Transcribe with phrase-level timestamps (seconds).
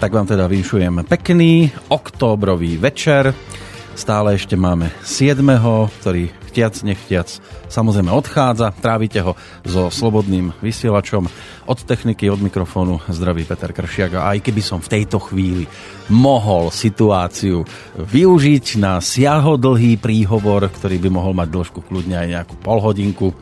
[0.00, 3.36] tak vám teda vyšujem pekný októbrový večer.
[3.92, 5.44] Stále ešte máme 7.,
[6.00, 7.28] ktorý chtiac, nechtiac
[7.68, 8.72] samozrejme odchádza.
[8.80, 11.28] Trávite ho so slobodným vysielačom.
[11.68, 14.16] Od techniky, od mikrofónu zdraví Peter Kršiak.
[14.16, 15.68] A aj keby som v tejto chvíli
[16.08, 17.68] mohol situáciu
[18.00, 23.36] využiť na siahodlhý príhovor, ktorý by mohol mať dĺžku kľudne aj nejakú polhodinku,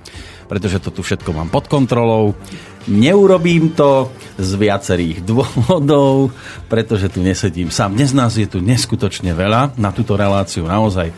[0.51, 2.35] pretože to tu všetko mám pod kontrolou.
[2.87, 6.31] Neurobím to z viacerých dôvodov,
[6.71, 7.99] pretože tu nesedím sám.
[7.99, 10.71] Dnes nás je tu neskutočne veľa na túto reláciu.
[10.71, 11.15] Naozaj e,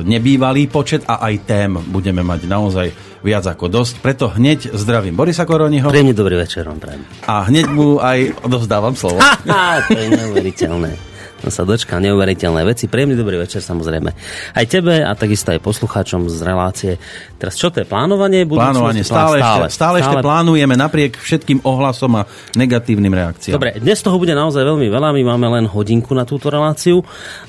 [0.00, 2.88] nebývalý počet a aj tém budeme mať naozaj
[3.20, 4.00] viac ako dosť.
[4.00, 5.92] Preto hneď zdravím Borisa Koroniho.
[5.92, 7.04] Príjemný dobrý večer, on prajem.
[7.28, 9.20] A hneď mu aj odovzdávam slovo.
[9.92, 11.13] to je neuveriteľné
[11.50, 12.86] sa dočkal neuveriteľné veci.
[12.86, 14.10] Príjemný dobrý večer samozrejme
[14.54, 16.92] aj tebe a takisto aj poslucháčom z relácie.
[17.40, 17.86] Teraz čo to je?
[17.88, 18.44] Plánovanie?
[18.44, 19.02] Plánovanie.
[19.02, 22.22] Stále, stále, ešte, stále, stále ešte plánujeme napriek všetkým ohlasom a
[22.56, 23.56] negatívnym reakciám.
[23.56, 25.12] Dobre, dnes toho bude naozaj veľmi veľa.
[25.12, 27.02] My máme len hodinku na túto reláciu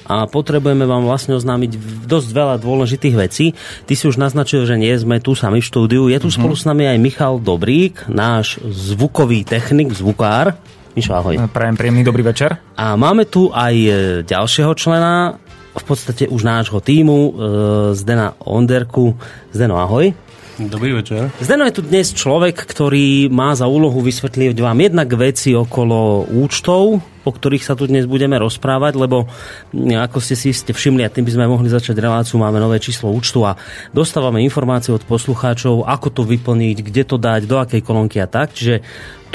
[0.05, 3.57] a potrebujeme vám vlastne oznámiť dosť veľa dôležitých vecí.
[3.85, 6.07] Ty si už naznačil, že nie sme tu sami v štúdiu.
[6.11, 6.41] Je tu uh-huh.
[6.41, 10.57] spolu s nami aj Michal Dobrík, náš zvukový technik, zvukár.
[10.95, 11.35] Mišo, ahoj.
[11.51, 12.55] Prajem príjemný dobrý večer.
[12.79, 13.91] A máme tu aj e,
[14.23, 15.35] ďalšieho člena,
[15.75, 17.31] v podstate už nášho týmu, e,
[17.99, 19.11] Zdena Onderku.
[19.51, 20.15] Zdeno, ahoj.
[20.55, 21.35] Dobrý večer.
[21.43, 27.03] Zdeno je tu dnes človek, ktorý má za úlohu vysvetliť vám jednak veci okolo účtov,
[27.25, 29.25] o ktorých sa tu dnes budeme rozprávať, lebo
[29.73, 33.09] ako ste si ste všimli, a tým by sme mohli začať reláciu, máme nové číslo
[33.09, 33.57] účtu a
[33.91, 38.53] dostávame informácie od poslucháčov, ako to vyplniť, kde to dať, do akej kolónky a tak.
[38.53, 38.85] Čiže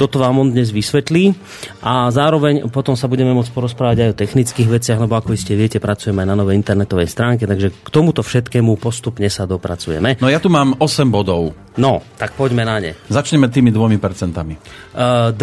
[0.01, 1.37] toto vám on dnes vysvetlí
[1.85, 5.77] a zároveň potom sa budeme môcť porozprávať aj o technických veciach, lebo ako ste viete,
[5.77, 10.17] pracujeme aj na novej internetovej stránke, takže k tomuto všetkému postupne sa dopracujeme.
[10.17, 11.53] No ja tu mám 8 bodov.
[11.79, 12.91] No, tak poďme na ne.
[13.07, 14.59] Začneme tými dvomi percentami.
[14.91, 15.39] Uh, 2%,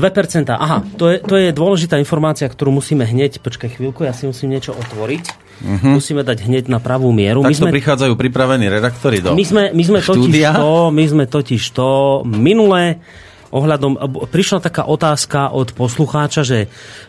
[0.52, 4.54] aha, to je, to je dôležitá informácia, ktorú musíme hneď, počkaj chvíľku, ja si musím
[4.54, 5.50] niečo otvoriť.
[5.58, 5.98] Uh-huh.
[5.98, 7.42] Musíme dať hneď na pravú mieru.
[7.42, 11.24] Tak my sme, prichádzajú pripravení redaktori do my sme, my sme totiž to, my sme
[11.26, 13.02] totiž to minulé
[13.48, 13.96] ohľadom,
[14.28, 16.58] prišla taká otázka od poslucháča, že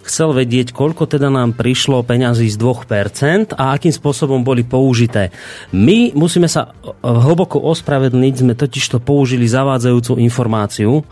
[0.08, 5.36] chcel vedieť, koľko teda nám prišlo peňazí z 2% a akým spôsobom boli použité.
[5.76, 6.72] My musíme sa
[7.04, 11.04] hlboko ospravedlniť, sme totiž to použili zavádzajúcu informáciu,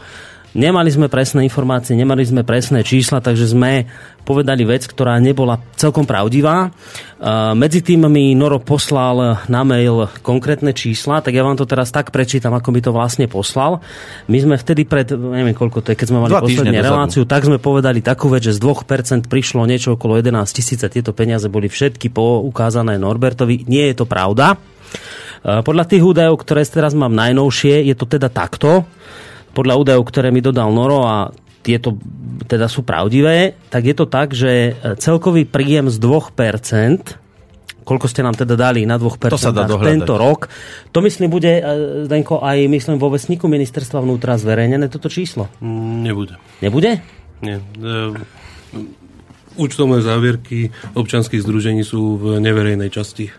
[0.57, 3.85] Nemali sme presné informácie, nemali sme presné čísla, takže sme
[4.25, 6.73] povedali vec, ktorá nebola celkom pravdivá.
[7.53, 12.09] Medzi tým mi Noro poslal na mail konkrétne čísla, tak ja vám to teraz tak
[12.09, 13.85] prečítam, ako mi to vlastne poslal.
[14.25, 17.61] My sme vtedy pred, neviem koľko to je, keď sme mali posledne reláciu, tak sme
[17.61, 21.69] povedali takú vec, že z 2% prišlo niečo okolo 11 tisíc a tieto peniaze boli
[21.69, 23.69] všetky poukázané Norbertovi.
[23.69, 24.57] Nie je to pravda.
[25.45, 28.89] Podľa tých údajov, ktoré teraz mám najnovšie, je to teda takto
[29.57, 31.33] podľa údajov, ktoré mi dodal Noro a
[31.65, 31.97] tieto
[32.45, 38.21] teda sú pravdivé, tak je to tak, že e, celkový príjem z 2%, koľko ste
[38.21, 40.47] nám teda dali na 2% to sa dá tento rok,
[40.93, 41.61] to myslím bude, e,
[42.05, 45.49] Zdenko, aj myslím vo vesníku ministerstva vnútra zverejnené toto číslo?
[45.59, 46.35] Mm, nebude.
[46.61, 47.01] Nebude?
[47.41, 47.57] Nie.
[47.59, 48.15] E,
[49.57, 53.33] účtovné závierky občanských združení sú v neverejnej časti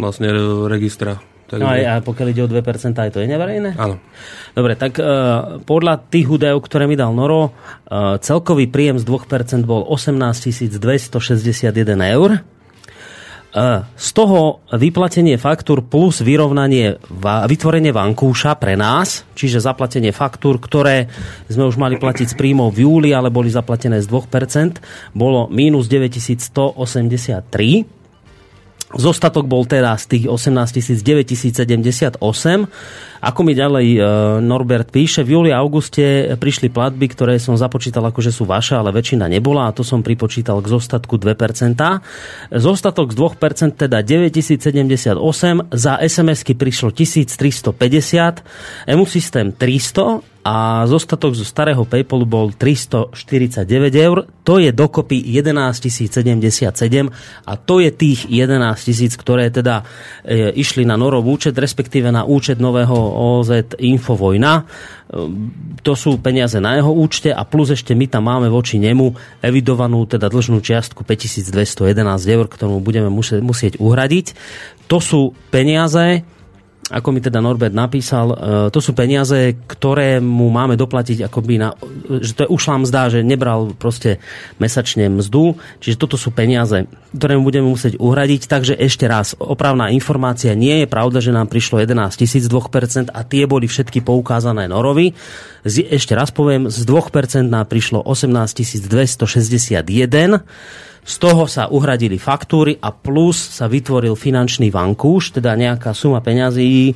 [0.00, 0.32] vlastne
[0.66, 1.20] registra
[1.60, 3.76] No aj, a pokiaľ ide o 2%, aj to je neverejné?
[3.76, 4.00] Áno.
[4.56, 9.68] Dobre, tak uh, podľa tých údajov, ktoré mi dal Noro, uh, celkový príjem z 2%
[9.68, 12.40] bol 18 261 eur.
[13.52, 21.12] Uh, z toho vyplatenie faktúr plus vyrovnanie, vytvorenie vankúša pre nás, čiže zaplatenie faktúr, ktoré
[21.52, 24.80] sme už mali platiť z príjmov v júli, ale boli zaplatené z 2%,
[25.12, 28.00] bolo mínus 9183
[28.92, 32.20] Zostatok bol teraz tých 18 9078.
[33.22, 33.98] Ako mi ďalej e,
[34.42, 38.74] Norbert píše, v júli a auguste prišli platby, ktoré som započítal ako, že sú vaše,
[38.74, 41.78] ale väčšina nebola a to som pripočítal k zostatku 2%.
[42.52, 45.16] Zostatok z 2% teda 9078,
[45.70, 53.62] za SMS-ky prišlo 1350, EMU systém 300 a zostatok zo starého Paypalu bol 349
[53.94, 54.26] eur.
[54.42, 56.50] To je dokopy 11 077
[57.46, 59.86] a to je tých 11 tisíc, ktoré teda
[60.26, 62.90] e, išli na Norov účet, respektíve na účet nového
[63.38, 64.52] OZ Infovojna.
[64.58, 64.62] E,
[65.86, 69.14] to sú peniaze na jeho účte a plus ešte my tam máme voči nemu
[69.46, 74.34] evidovanú teda dlžnú čiastku 5211 eur, ktorú budeme musieť uhradiť.
[74.90, 76.26] To sú peniaze,
[76.92, 78.36] ako mi teda Norbert napísal, e,
[78.68, 81.72] to sú peniaze, ktoré mu máme doplatiť akoby na,
[82.20, 84.20] že to je ušlá mzda, že nebral proste
[84.60, 86.84] mesačne mzdu, čiže toto sú peniaze,
[87.16, 91.48] ktoré mu budeme musieť uhradiť, takže ešte raz, opravná informácia, nie je pravda, že nám
[91.48, 95.16] prišlo 11 tisíc 2% a tie boli všetky poukázané Norovi.
[95.64, 100.44] Ešte raz poviem, z 2% nám prišlo 18 261
[101.02, 106.94] z toho sa uhradili faktúry a plus sa vytvoril finančný vankúš, teda nejaká suma peňazí,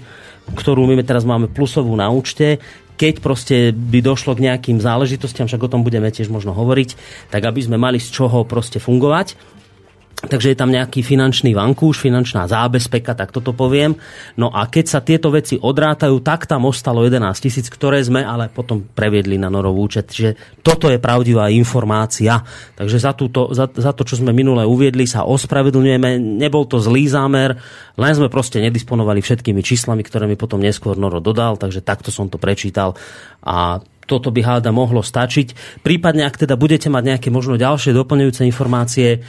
[0.54, 2.62] ktorú my teraz máme plusovú na účte,
[2.96, 6.96] keď proste by došlo k nejakým záležitostiam, však o tom budeme tiež možno hovoriť,
[7.28, 9.36] tak aby sme mali z čoho proste fungovať.
[10.16, 13.92] Takže je tam nejaký finančný vankúš, finančná zábezpeka, tak toto poviem.
[14.40, 18.48] No a keď sa tieto veci odrátajú, tak tam ostalo 11 tisíc, ktoré sme ale
[18.48, 20.08] potom previedli na norovú účet.
[20.08, 22.40] Čiže toto je pravdivá informácia.
[22.80, 26.40] Takže za, túto, za, za to, čo sme minule uviedli, sa ospravedlňujeme.
[26.40, 27.60] Nebol to zlý zámer,
[28.00, 32.32] len sme proste nedisponovali všetkými číslami, ktoré mi potom neskôr Noro dodal, takže takto som
[32.32, 32.96] to prečítal.
[33.44, 35.78] A toto by háda mohlo stačiť.
[35.82, 39.26] Prípadne, ak teda budete mať nejaké možno ďalšie doplňujúce informácie,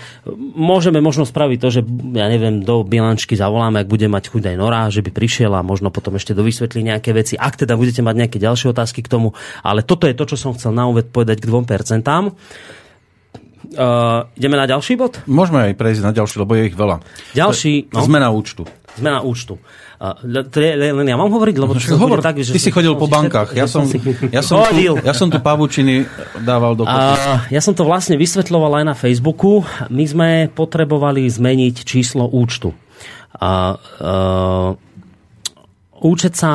[0.53, 1.81] môžeme možno spraviť to, že
[2.13, 5.65] ja neviem, do bilančky zavoláme, ak bude mať chuť aj Nora, že by prišiel a
[5.65, 9.33] možno potom ešte dovysvetlí nejaké veci, ak teda budete mať nejaké ďalšie otázky k tomu.
[9.65, 12.05] Ale toto je to, čo som chcel na úved povedať k 2%.
[13.67, 15.19] Uh, ideme na ďalší bod?
[15.27, 17.03] Môžeme aj prejsť na ďalší, lebo je ich veľa.
[17.35, 17.91] Ďalší...
[17.91, 17.99] No?
[18.05, 18.63] Zmena účtu.
[18.97, 19.61] Zmena účtu.
[19.97, 22.53] Len ja mám hovoriť, lebo to hovor, tak, že...
[22.53, 23.85] Ty si chodil po bankách, ja som,
[24.29, 26.05] ja, som tu, ja som tu pavučiny
[26.41, 29.65] dával do a, Ja som to vlastne vysvetľoval aj na Facebooku.
[29.89, 32.73] My sme potrebovali zmeniť číslo účtu.
[33.37, 33.51] A, a,
[36.01, 36.53] účet sa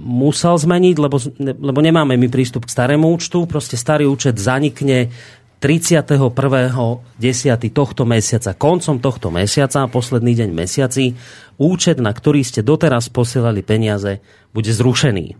[0.00, 3.44] musel zmeniť, lebo, lebo nemáme my prístup k starému účtu.
[3.44, 5.12] Proste starý účet zanikne
[5.60, 7.04] 31.10.
[7.70, 11.12] tohto mesiaca, koncom tohto mesiaca, posledný deň mesiaci,
[11.60, 14.24] účet, na ktorý ste doteraz posielali peniaze,
[14.56, 15.36] bude zrušený.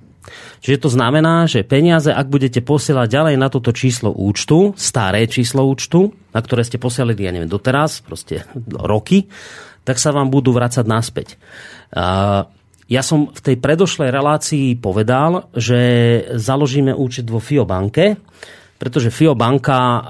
[0.61, 5.65] Čiže to znamená, že peniaze, ak budete posielať ďalej na toto číslo účtu, staré číslo
[5.65, 9.25] účtu, na ktoré ste posielali, ja neviem, doteraz, proste roky,
[9.89, 11.41] tak sa vám budú vrácať naspäť.
[12.91, 15.81] Ja som v tej predošlej relácii povedal, že
[16.37, 18.21] založíme účet vo FIO banke,
[18.81, 20.01] pretože FIO banka, e,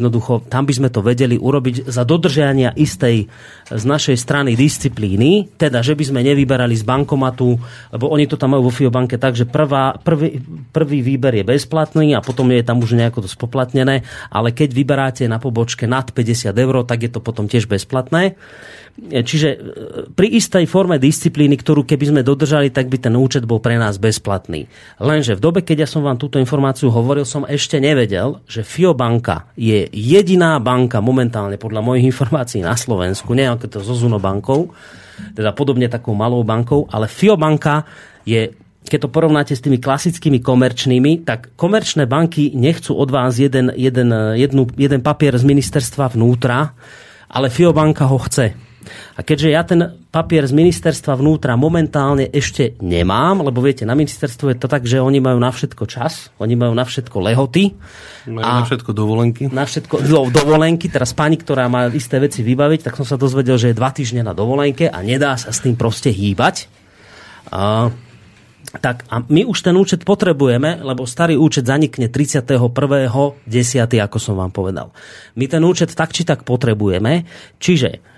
[0.00, 3.28] jednoducho, tam by sme to vedeli urobiť za dodržania istej
[3.68, 7.60] z našej strany disciplíny, teda, že by sme nevyberali z bankomatu,
[7.92, 10.40] lebo oni to tam majú vo FIO banke tak, že prvá, prvý,
[10.72, 15.28] prvý výber je bezplatný a potom je tam už nejako to spoplatnené, ale keď vyberáte
[15.28, 18.40] na pobočke nad 50 eur, tak je to potom tiež bezplatné.
[18.94, 19.58] Čiže e,
[20.14, 23.98] pri istej forme disciplíny, ktorú keby sme dodržali, tak by ten účet bol pre nás
[23.98, 24.70] bezplatný.
[25.02, 28.94] Lenže v dobe, keď ja som vám túto informáciu hovoril, som ešte nevedel, že FIO
[28.94, 34.22] banka je jediná banka momentálne podľa mojich informácií na Slovensku, nie ako to so Zuno
[34.22, 34.70] bankou,
[35.34, 37.82] teda podobne takou malou bankou, ale FIO banka
[38.22, 38.54] je
[38.84, 44.12] keď to porovnáte s tými klasickými komerčnými, tak komerčné banky nechcú od vás jeden, jeden,
[44.36, 46.76] jednu, jeden papier z ministerstva vnútra,
[47.32, 48.63] ale FIO banka ho chce.
[49.16, 49.80] A keďže ja ten
[50.14, 55.02] papier z ministerstva vnútra momentálne ešte nemám, lebo viete, na ministerstvu je to tak, že
[55.02, 57.74] oni majú na všetko čas, oni majú na všetko lehoty.
[58.30, 59.42] Majú a na všetko dovolenky.
[59.50, 60.86] Na všetko do, dovolenky.
[60.86, 64.22] Teraz pani, ktorá má isté veci vybaviť, tak som sa dozvedel, že je dva týždne
[64.22, 66.70] na dovolenke a nedá sa s tým proste hýbať.
[67.50, 67.90] A,
[68.80, 72.58] tak a my už ten účet potrebujeme, lebo starý účet zanikne 31.10.,
[73.98, 74.90] ako som vám povedal.
[75.38, 77.26] My ten účet tak či tak potrebujeme,
[77.58, 78.13] čiže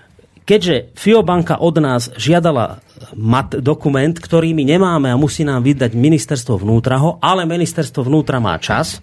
[0.46, 2.78] keďže FIOBanka od nás žiadala
[3.18, 8.38] mat, dokument, ktorý my nemáme a musí nám vydať ministerstvo vnútra ho, ale ministerstvo vnútra
[8.38, 9.02] má čas,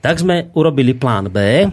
[0.00, 1.68] tak sme urobili plán B.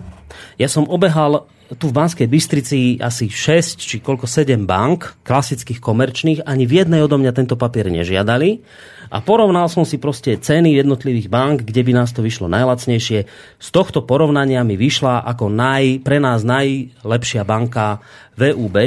[0.59, 6.45] Ja som obehal tu v Banskej Bystrici asi 6 či koľko 7 bank, klasických komerčných,
[6.45, 8.61] ani v jednej odo mňa tento papier nežiadali.
[9.09, 13.19] A porovnal som si proste ceny jednotlivých bank, kde by nás to vyšlo najlacnejšie.
[13.57, 17.97] Z tohto porovnania mi vyšla ako naj, pre nás najlepšia banka
[18.37, 18.77] VUB.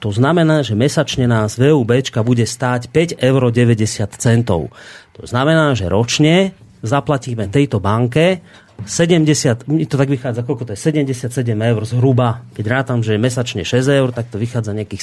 [0.00, 1.90] To znamená, že mesačne nás VUB
[2.22, 4.70] bude stáť 5,90 eur.
[5.18, 8.40] To znamená, že ročne zaplatíme tejto banke
[8.86, 10.80] 70, to tak vychádza, koľko to je?
[10.80, 12.44] 77 eur zhruba.
[12.54, 15.02] Keď rátam, že je mesačne 6 eur, tak to vychádza nejakých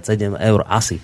[0.00, 1.00] 77 eur asi.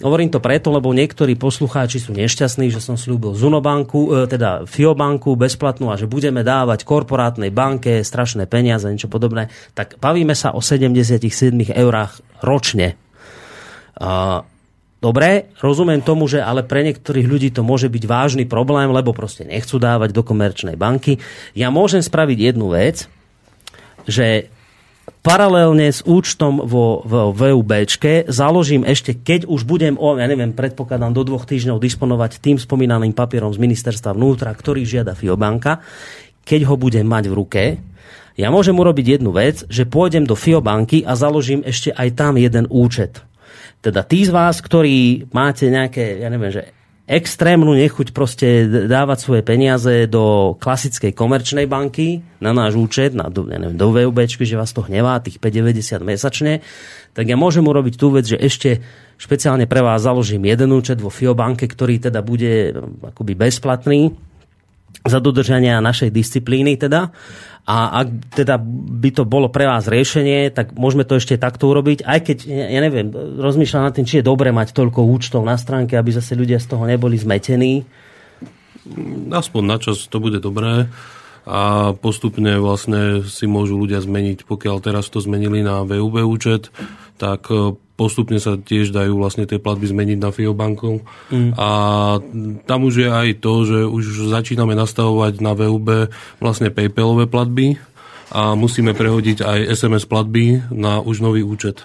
[0.00, 5.36] Hovorím to preto, lebo niektorí poslucháči sú nešťastní, že som slúbil Zunobanku, e, teda Fiobanku
[5.36, 9.52] bezplatnú a že budeme dávať korporátnej banke strašné peniaze, niečo podobné.
[9.76, 11.20] Tak bavíme sa o 77
[11.76, 12.96] eurách ročne.
[15.00, 19.48] Dobre, rozumiem tomu, že ale pre niektorých ľudí to môže byť vážny problém, lebo proste
[19.48, 21.16] nechcú dávať do komerčnej banky.
[21.56, 23.08] Ja môžem spraviť jednu vec,
[24.04, 24.52] že
[25.24, 31.16] paralelne s účtom vo, vo VUBčke založím ešte, keď už budem, o, ja neviem, predpokladám
[31.16, 35.80] do dvoch týždňov disponovať tým spomínaným papierom z ministerstva vnútra, ktorý žiada Fiobanka,
[36.44, 37.62] keď ho budem mať v ruke,
[38.36, 42.64] ja môžem urobiť jednu vec, že pôjdem do Fiobanky a založím ešte aj tam jeden
[42.68, 43.29] účet.
[43.80, 46.76] Teda tí z vás, ktorí máte nejaké, ja neviem, že
[47.10, 53.58] extrémnu nechuť proste dávať svoje peniaze do klasickej komerčnej banky na náš účet, na, ja
[53.58, 56.62] neviem, do VUB, že vás to hnevá, tých 5,90 mesačne,
[57.10, 58.78] tak ja môžem urobiť tú vec, že ešte
[59.18, 64.14] špeciálne pre vás založím jeden účet vo FIO banke, ktorý teda bude akoby bezplatný
[65.00, 67.10] za dodržania našej disciplíny teda.
[67.70, 68.58] A ak teda
[69.00, 72.80] by to bolo pre vás riešenie, tak môžeme to ešte takto urobiť, aj keď, ja
[72.82, 76.58] neviem, rozmýšľam nad tým, či je dobre mať toľko účtov na stránke, aby zase ľudia
[76.58, 77.86] z toho neboli zmetení.
[79.30, 80.90] Aspoň na čas to bude dobré.
[81.48, 86.68] A postupne vlastne si môžu ľudia zmeniť, pokiaľ teraz to zmenili na VUB účet,
[87.20, 87.52] tak
[88.00, 91.04] postupne sa tiež dajú vlastne tie platby zmeniť na Fiobanku.
[91.28, 91.52] Mm.
[91.60, 91.68] A
[92.64, 96.08] tam už je aj to, že už začíname nastavovať na VUB
[96.40, 97.76] vlastne PayPalové platby
[98.32, 101.84] a musíme prehodiť aj SMS platby na už nový účet.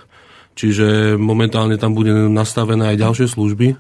[0.56, 3.78] Čiže momentálne tam bude nastavené aj ďalšie služby e,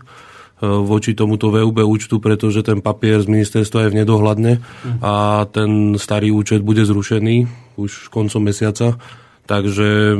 [0.59, 4.99] voči tomuto VUB účtu, pretože ten papier z ministerstva je v nedohľadne mm.
[4.99, 7.47] a ten starý účet bude zrušený
[7.79, 8.99] už koncom mesiaca
[9.45, 10.17] Takže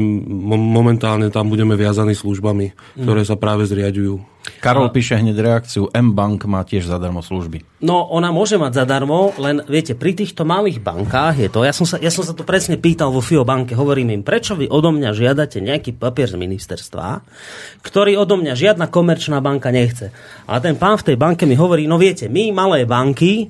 [0.53, 4.21] momentálne tam budeme viazaní službami, ktoré sa práve zriadujú.
[4.61, 7.65] Karol píše hneď reakciu, M-Bank má tiež zadarmo služby.
[7.81, 11.89] No, ona môže mať zadarmo, len viete, pri týchto malých bankách je to, ja som
[11.89, 14.93] sa, ja som sa to presne pýtal vo FIO banke, hovorím im, prečo vy odo
[14.93, 17.25] mňa žiadate nejaký papier z ministerstva,
[17.81, 20.13] ktorý odo mňa žiadna komerčná banka nechce.
[20.45, 23.49] A ten pán v tej banke mi hovorí, no viete, my malé banky,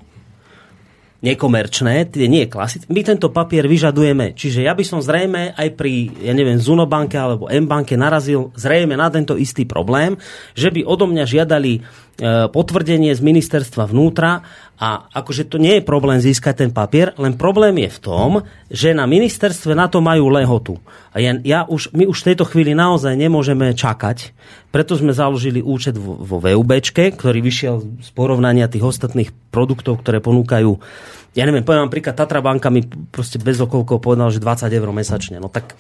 [1.26, 2.86] nekomerčné, tie nie klasické.
[2.94, 4.38] My tento papier vyžadujeme.
[4.38, 9.10] Čiže ja by som zrejme aj pri, ja neviem, Zunobanke alebo M-banke narazil zrejme na
[9.10, 10.14] tento istý problém,
[10.54, 11.82] že by odo mňa žiadali e,
[12.54, 17.80] potvrdenie z ministerstva vnútra a akože to nie je problém získať ten papier, len problém
[17.88, 18.30] je v tom,
[18.68, 20.76] že na ministerstve na to majú lehotu.
[21.16, 24.36] A ja, ja už, my už v tejto chvíli naozaj nemôžeme čakať,
[24.76, 30.20] preto sme založili účet vo, vo VUBčke, ktorý vyšiel z porovnania tých ostatných produktov, ktoré
[30.20, 30.76] ponúkajú
[31.36, 34.90] ja neviem, poviem vám príklad, Tatra banka mi proste bez okolkov povedal, že 20 eur
[34.96, 35.44] mesačne.
[35.44, 35.76] No tak...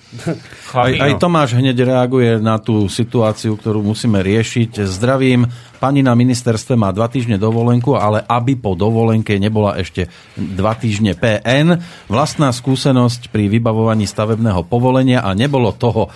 [0.75, 4.83] Aj, aj Tomáš hneď reaguje na tú situáciu, ktorú musíme riešiť.
[4.83, 5.47] Zdravím,
[5.85, 11.13] pani na ministerstve má dva týždne dovolenku, ale aby po dovolenke nebola ešte dva týždne
[11.13, 11.77] PN.
[12.09, 16.09] Vlastná skúsenosť pri vybavovaní stavebného povolenia a nebolo toho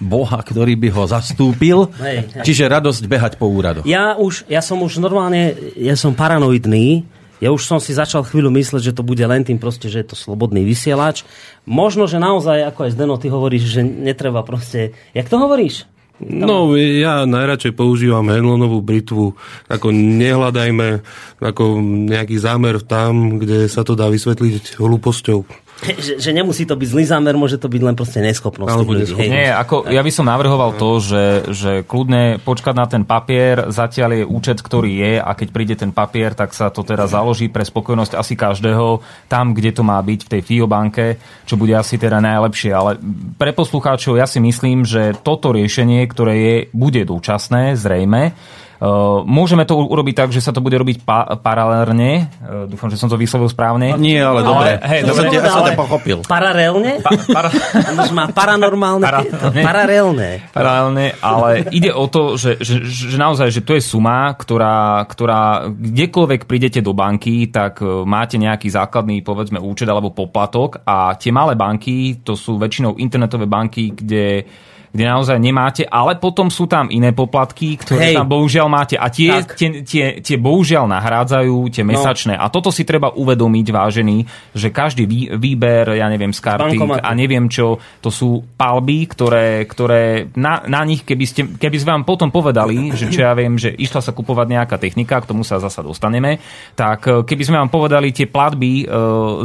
[0.00, 1.92] boha, ktorý by ho zastúpil.
[2.00, 2.44] Hej, hej.
[2.48, 3.84] Čiže radosť behať po úradoch.
[3.84, 7.04] Ja, už, ja som už normálne, ja som paranoidný,
[7.44, 10.08] ja už som si začal chvíľu mysleť, že to bude len tým proste, že je
[10.08, 11.28] to slobodný vysielač.
[11.68, 14.96] Možno, že naozaj, ako aj Zdeno, ty hovoríš, že netreba proste...
[15.12, 15.84] Jak to hovoríš?
[16.20, 19.32] No, ja najradšej používam Henlonovú britvu.
[19.66, 21.00] Ako nehľadajme
[21.40, 25.42] ako nejaký zámer tam, kde sa to dá vysvetliť hlúposťou.
[26.06, 28.70] že, že nemusí to byť zlý zámer, môže to byť len proste neschopnosť.
[28.70, 29.30] Alebo neschopnosť.
[29.30, 34.22] Nie, ako, ja by som navrhoval to, že, že kľudne počkať na ten papier, zatiaľ
[34.22, 37.66] je účet, ktorý je a keď príde ten papier, tak sa to teda založí pre
[37.66, 41.98] spokojnosť asi každého tam, kde to má byť, v tej FIO banke, čo bude asi
[41.98, 42.70] teda najlepšie.
[42.70, 43.02] Ale
[43.34, 48.34] pre poslucháčov ja si myslím, že toto riešenie, ktoré je, bude dočasné, zrejme,
[49.22, 52.26] môžeme to urobiť tak, že sa to bude robiť pa- paralelne.
[52.42, 53.94] Uh, dúfam, že som to vyslovil správne.
[53.94, 54.82] Nie, ale dobre.
[54.82, 55.30] Ale, hej, dobre.
[55.30, 56.18] Ja som to pochopil.
[56.26, 56.98] Paralelne?
[56.98, 57.48] Pa, para...
[58.10, 59.04] má paranormálne.
[59.06, 59.62] Paralelne.
[59.62, 60.30] Paralelne.
[60.50, 65.70] Paralelne, ale ide o to, že, že, že naozaj, že to je suma, ktorá, ktorá
[65.70, 71.30] kdekoľvek prídete do banky, tak e, máte nejaký základný, povedzme, účet alebo poplatok a tie
[71.30, 74.42] malé banky, to sú väčšinou internetové banky, kde
[74.92, 78.16] kde naozaj nemáte, ale potom sú tam iné poplatky, ktoré Hej.
[78.20, 81.96] tam bohužiaľ máte a tie, tie, tie, tie bohužiaľ nahrádzajú tie no.
[81.96, 82.36] mesačné.
[82.36, 82.44] No.
[82.44, 84.16] A toto si treba uvedomiť, vážený,
[84.52, 89.64] že každý vý, výber, ja neviem, z karty a neviem čo, to sú palby, ktoré,
[89.64, 93.56] ktoré na, na nich, keby, ste, keby sme vám potom povedali, že čo ja viem,
[93.56, 96.36] že išla sa kupovať nejaká technika, k tomu sa zasa dostaneme,
[96.76, 98.94] tak e, keby sme vám povedali tie platby e,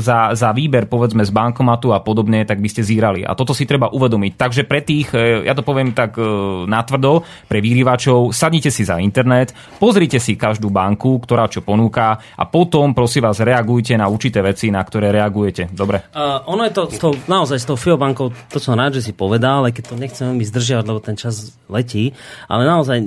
[0.04, 3.24] za, za výber, povedzme, z bankomatu a podobne, tak by ste zírali.
[3.24, 4.34] A toto si treba uvedomiť.
[4.36, 6.24] Takže pre tých e, ja to poviem tak e,
[6.70, 9.52] natvrdo pre vyhrývačov, sadnite si za internet,
[9.82, 14.70] pozrite si každú banku, ktorá čo ponúka a potom prosím vás reagujte na určité veci,
[14.70, 15.70] na ktoré reagujete.
[15.74, 16.10] Dobre?
[16.14, 19.14] Uh, ono je to s tou, naozaj s tou FIO-bankou, to som rád, že si
[19.14, 22.16] povedal, aj keď to nechcem veľmi zdržiavať, lebo ten čas letí,
[22.48, 22.98] ale naozaj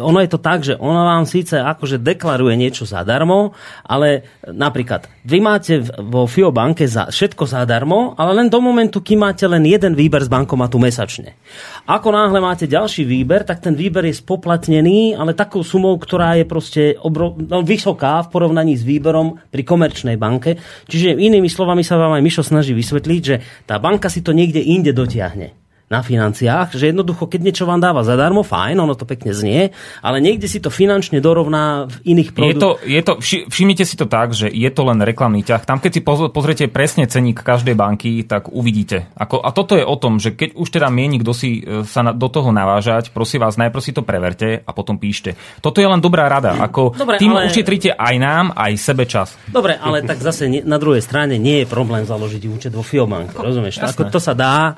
[0.00, 3.52] ono je to tak, že ona vám síce akože deklaruje niečo zadarmo,
[3.84, 9.24] ale napríklad vy máte vo FIO banke za, všetko zadarmo, ale len do momentu, kým
[9.24, 11.36] máte len jeden výber z bankomatu mesačne.
[11.84, 16.44] Ako náhle máte ďalší výber, tak ten výber je spoplatnený, ale takou sumou, ktorá je
[16.48, 20.56] proste obro, no, vysoká v porovnaní s výberom pri komerčnej banke.
[20.88, 24.62] Čiže inými slovami sa vám aj Mišo snaží vysvetliť, že tá banka si to niekde
[24.62, 29.36] inde dotiahne na financiách, že jednoducho, keď niečo vám dáva zadarmo, fajn, ono to pekne
[29.36, 29.68] znie,
[30.00, 32.80] ale niekde si to finančne dorovná v iných produktoch.
[32.88, 35.68] Je to, je to, všimnite si to tak, že je to len reklamný ťah.
[35.68, 39.12] Tam, keď si pozriete presne ceník každej banky, tak uvidíte.
[39.12, 42.00] Ako, a toto je o tom, že keď už teda mieni kto si e, sa
[42.00, 45.36] na, do toho navážať, prosím vás, najprv si to preverte a potom píšte.
[45.60, 46.56] Toto je len dobrá rada.
[46.64, 47.52] Ako Dobre, tým ale...
[47.52, 49.36] ušetríte aj nám, aj sebe čas.
[49.52, 53.36] Dobre, ale tak zase na druhej strane nie je problém založiť účet vo Fiobank.
[53.36, 53.84] Rozumieš?
[53.84, 54.74] Ako to sa dá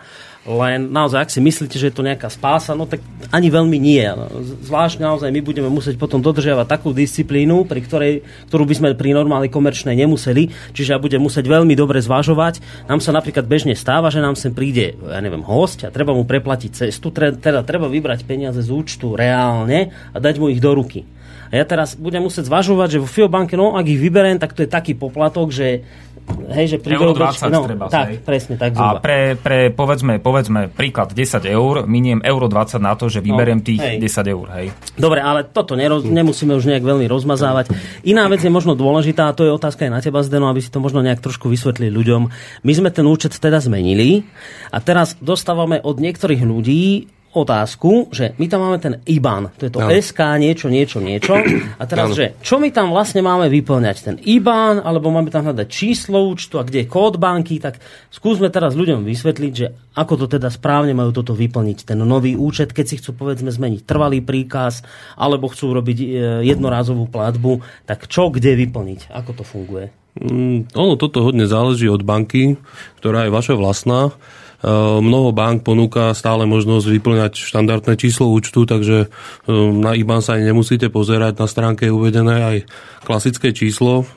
[0.46, 3.02] len naozaj, ak si myslíte, že je to nejaká spása, no tak
[3.34, 4.06] ani veľmi nie.
[4.06, 4.30] No,
[4.62, 8.12] zvlášť naozaj my budeme musieť potom dodržiavať takú disciplínu, pri ktorej,
[8.46, 12.62] ktorú by sme pri normálnej komerčnej nemuseli, čiže ja budem musieť veľmi dobre zvažovať.
[12.86, 16.22] Nám sa napríklad bežne stáva, že nám sem príde, ja neviem, host a treba mu
[16.22, 21.02] preplatiť cestu, teda treba vybrať peniaze z účtu reálne a dať mu ich do ruky.
[21.50, 24.66] A ja teraz budem musieť zvažovať, že vo Fiobanke, no ak ich vyberiem, tak to
[24.66, 25.86] je taký poplatok, že
[26.26, 28.16] Hej, že pri Euro 20 no, treba, tak, hej.
[28.22, 28.98] presne, tak zhruba.
[28.98, 33.62] A pre, pre povedzme, povedzme, príklad 10 eur, miniem euro 20 na to, že vyberiem
[33.62, 33.96] no, tých hej.
[33.98, 34.66] 10 eur, hej.
[34.98, 37.70] Dobre, ale toto neroz, nemusíme už nejak veľmi rozmazávať.
[38.06, 40.70] Iná vec je možno dôležitá, a to je otázka aj na teba, Zdeno, aby si
[40.70, 42.22] to možno nejak trošku vysvetlili ľuďom.
[42.66, 44.26] My sme ten účet teda zmenili
[44.70, 49.72] a teraz dostávame od niektorých ľudí otázku, že my tam máme ten IBAN, to je
[49.76, 49.92] to no.
[49.92, 51.36] SK, niečo, niečo, niečo.
[51.76, 52.16] A teraz, no.
[52.16, 53.96] že čo my tam vlastne máme vyplňať?
[54.00, 57.76] Ten IBAN, alebo máme tam hľadať číslo účtu a kde je kód banky, tak
[58.08, 62.72] skúsme teraz ľuďom vysvetliť, že ako to teda správne majú toto vyplniť, ten nový účet,
[62.72, 64.80] keď si chcú povedzme zmeniť trvalý príkaz,
[65.20, 66.06] alebo chcú robiť e,
[66.48, 69.12] jednorázovú platbu, tak čo kde vyplniť?
[69.12, 69.92] Ako to funguje?
[70.16, 72.56] Mm, ono toto hodne záleží od banky,
[73.00, 74.16] ktorá je vaša vlastná.
[74.66, 80.34] Eh, mnoho bank ponúka stále možnosť vyplňať štandardné číslo účtu, takže eh, na IBAN sa
[80.34, 82.56] ani nemusíte pozerať, na stránke je uvedené aj
[83.06, 84.10] klasické číslo,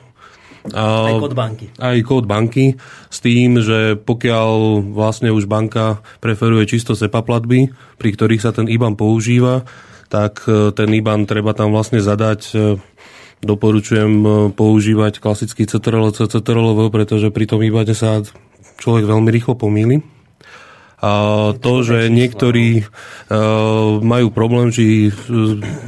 [0.74, 1.66] aj kód banky.
[1.80, 2.76] Aj kód banky
[3.08, 8.68] s tým, že pokiaľ vlastne už banka preferuje čisto SEPA platby, pri ktorých sa ten
[8.68, 9.62] IBAN používa,
[10.10, 12.58] tak eh, ten IBAN treba tam vlastne zadať
[13.40, 14.12] doporučujem
[14.52, 18.20] používať klasický CTRL, CTRL, pretože pri tom IBANe sa
[18.82, 20.19] človek veľmi rýchlo pomýli.
[21.00, 21.12] A
[21.56, 22.84] to, že niektorí
[24.04, 25.08] majú problém, či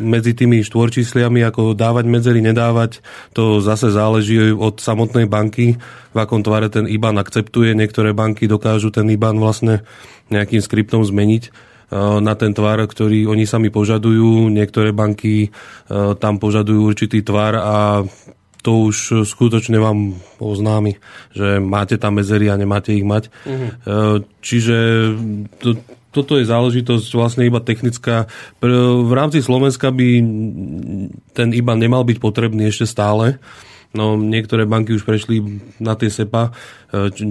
[0.01, 3.05] medzi tými štvorčísliami, ako dávať medzery, nedávať,
[3.37, 5.77] to zase záleží od samotnej banky,
[6.12, 7.77] v akom tvare ten IBAN akceptuje.
[7.77, 9.85] Niektoré banky dokážu ten IBAN vlastne
[10.33, 11.72] nejakým skriptom zmeniť
[12.25, 14.48] na ten tvar, ktorý oni sami požadujú.
[14.48, 15.53] Niektoré banky
[15.92, 18.01] tam požadujú určitý tvar a
[18.62, 21.03] to už skutočne vám oznámi,
[21.35, 23.27] že máte tam medzery a nemáte ich mať.
[23.42, 24.22] Uh-huh.
[24.38, 24.77] Čiže
[25.59, 28.29] to, toto je záležitosť vlastne iba technická.
[28.61, 30.09] V rámci Slovenska by
[31.33, 33.40] ten IBAN nemal byť potrebný ešte stále.
[33.92, 36.53] No, niektoré banky už prešli na tie SEPA e,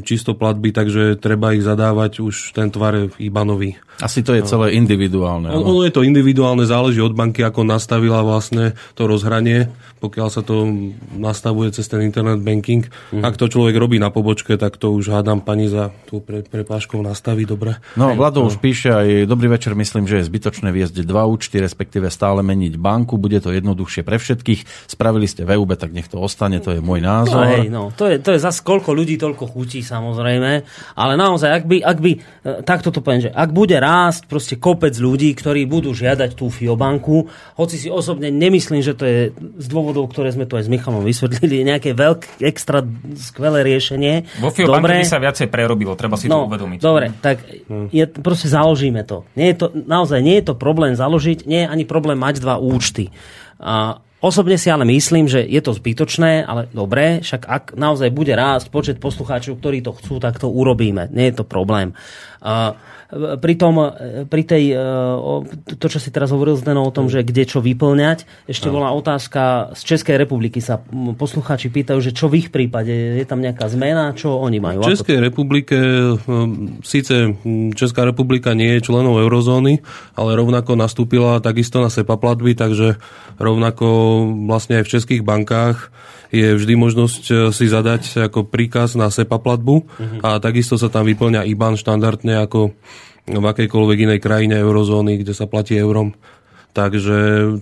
[0.05, 3.81] čisto platby, takže treba ich zadávať už ten tvar IBANový.
[4.01, 5.53] Asi to je celé individuálne.
[5.53, 9.69] Ono je to individuálne, záleží od banky, ako nastavila vlastne to rozhranie
[10.01, 10.65] pokiaľ sa to
[11.13, 12.89] nastavuje cez ten internet banking.
[13.13, 13.21] Mm.
[13.21, 16.97] Ak to človek robí na pobočke, tak to už hádam pani za tú pre, prepáškou
[17.05, 17.77] nastaví dobre.
[17.93, 18.49] No, Vlado no.
[18.49, 22.81] už píše aj dobrý večer, myslím, že je zbytočné viesť dva účty, respektíve stále meniť
[22.81, 24.89] banku, bude to jednoduchšie pre všetkých.
[24.89, 27.45] Spravili ste VUB, tak nech to ostane, to je môj názor.
[27.45, 30.51] No, hej, no, to je, to je zase koľko ľudí, toľko chutí samozrejme,
[30.97, 32.19] ale naozaj, ak by, ak by e,
[32.65, 37.27] takto to poviem, že ak bude rásť proste kopec ľudí, ktorí budú žiadať tú FIObanku,
[37.59, 41.03] hoci si osobne nemyslím, že to je z dôvodov, ktoré sme tu aj s Michalom
[41.03, 42.79] vysvetlili, nejaké veľké, extra
[43.19, 44.39] skvelé riešenie.
[44.39, 46.79] Vo FIO dobre, by sa viacej prerobilo, treba si no, to uvedomiť.
[46.79, 47.43] Dobre, tak
[47.91, 49.27] je, proste založíme to.
[49.35, 49.67] Nie je to.
[49.75, 53.11] Naozaj nie je to problém založiť, nie je ani problém mať dva účty.
[53.59, 58.37] A Osobne si ale myslím, že je to zbytočné, ale dobre, však ak naozaj bude
[58.37, 61.09] rásť počet poslucháčov, ktorí to chcú, tak to urobíme.
[61.09, 61.97] Nie je to problém.
[62.37, 62.77] Uh,
[63.11, 63.75] pri, tom,
[64.31, 64.63] pri tej,
[65.75, 68.95] to, čo si teraz hovoril s Denou o tom, že kde čo vyplňať, ešte bola
[68.95, 70.79] otázka z Českej republiky sa
[71.19, 74.87] poslucháči pýtajú, že čo v ich prípade, je tam nejaká zmena, čo oni majú?
[74.87, 75.75] V Českej republike
[76.87, 77.35] síce
[77.75, 79.83] Česká republika nie je členom eurozóny,
[80.15, 82.95] ale rovnako nastúpila takisto na SEPA platby, takže
[83.35, 83.87] rovnako
[84.47, 85.91] vlastne aj v českých bankách
[86.31, 90.19] je vždy možnosť e, si zadať ako príkaz na SEPA platbu uh-huh.
[90.23, 92.71] a takisto sa tam vyplňa IBAN štandardne ako
[93.27, 96.15] v akejkoľvek inej krajine eurozóny, kde sa platí eurom.
[96.71, 97.15] Takže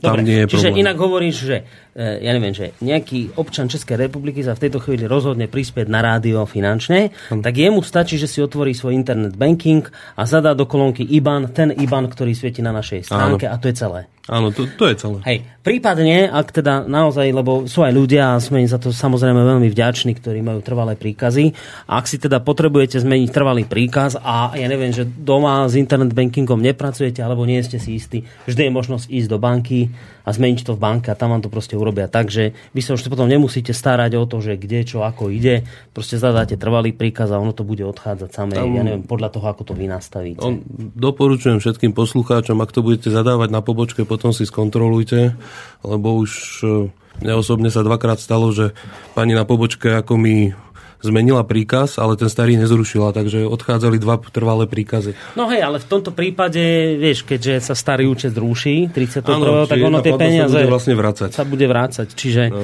[0.06, 0.82] tam Dobre, nie je čiže problém.
[0.86, 1.58] inak hovoríš, že
[1.98, 6.06] e, ja neviem, že nejaký občan Českej republiky sa v tejto chvíli rozhodne prispieť na
[6.06, 7.42] rádio finančne, hm.
[7.42, 9.82] tak jemu stačí, že si otvorí svoj internet banking
[10.14, 13.58] a zadá do kolónky IBAN, ten IBAN, ktorý svieti na našej stránke Áno.
[13.58, 14.06] a to je celé.
[14.30, 15.18] Áno, to, to je celé.
[15.26, 19.42] Hej, prípadne, ak teda naozaj, lebo sú aj ľudia a sme im za to samozrejme
[19.42, 21.58] veľmi vďační, ktorí majú trvalé príkazy.
[21.90, 26.62] Ak si teda potrebujete zmeniť trvalý príkaz a ja neviem, že doma s internet bankingom
[26.62, 29.90] nepracujete alebo nie ste si istí, vždy je možnosť ísť do banky
[30.30, 32.94] a zmeniť to v banke a tam vám to proste urobia tak, že vy sa
[32.94, 35.66] už potom nemusíte starať o to, že kde, čo, ako ide.
[35.90, 39.50] Proste zadáte trvalý príkaz a ono to bude odchádzať samé, tam, ja neviem, podľa toho,
[39.50, 40.46] ako to vy nastavíte.
[40.46, 40.62] On,
[40.94, 45.34] doporučujem všetkým poslucháčom, ak to budete zadávať na pobočke, potom si skontrolujte,
[45.82, 46.94] lebo už e,
[47.26, 48.78] mne osobne sa dvakrát stalo, že
[49.18, 50.54] pani na pobočke ako mi
[51.00, 55.16] zmenila príkaz, ale ten starý nezrušila, takže odchádzali dva trvalé príkazy.
[55.40, 59.24] No hej, ale v tomto prípade, vieš, keďže sa starý účet zruší 31.
[59.32, 61.30] Ano, tak ono tie peniaze sa bude vlastne vrácať.
[61.32, 62.64] Sa bude vrácať, čiže no.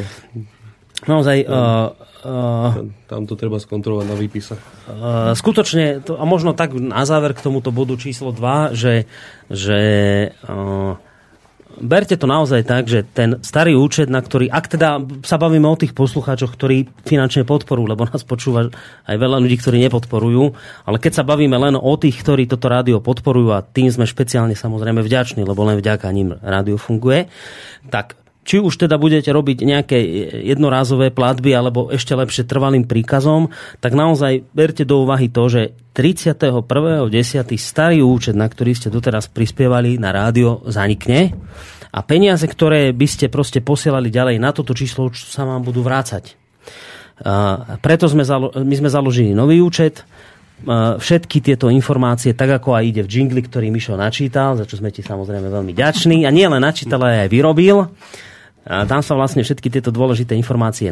[1.08, 1.38] naozaj...
[1.48, 1.96] No.
[2.26, 4.58] Uh, tam to treba skontrolovať na výpise.
[4.90, 9.06] Uh, skutočne, to, a možno tak na záver k tomuto bodu číslo 2, že,
[9.54, 9.80] že
[10.50, 10.98] uh,
[11.80, 15.80] berte to naozaj tak, že ten starý účet, na ktorý, ak teda sa bavíme o
[15.80, 18.74] tých poslucháčoch, ktorí finančne podporujú, lebo nás počúva
[19.06, 20.44] aj veľa ľudí, ktorí nepodporujú,
[20.90, 24.58] ale keď sa bavíme len o tých, ktorí toto rádio podporujú a tým sme špeciálne
[24.58, 27.30] samozrejme vďační, lebo len vďaka ním rádio funguje,
[27.88, 29.98] tak či už teda budete robiť nejaké
[30.46, 33.50] jednorázové platby alebo ešte lepšie trvalým príkazom,
[33.82, 37.10] tak naozaj berte do úvahy to, že 31.10.
[37.58, 41.34] starý účet, na ktorý ste doteraz prispievali na rádio, zanikne
[41.90, 46.38] a peniaze, ktoré by ste proste posielali ďalej na toto číslo, sa vám budú vrácať.
[47.80, 48.28] Preto sme,
[48.60, 50.06] my sme založili nový účet,
[51.00, 54.92] všetky tieto informácie, tak ako aj ide v džingli, ktorý Mišo načítal, za čo sme
[54.92, 56.24] ti samozrejme veľmi ďační.
[56.24, 57.88] A nie len načítal, ale aj vyrobil.
[58.66, 60.90] A tam sa vlastne všetky tieto dôležité informácie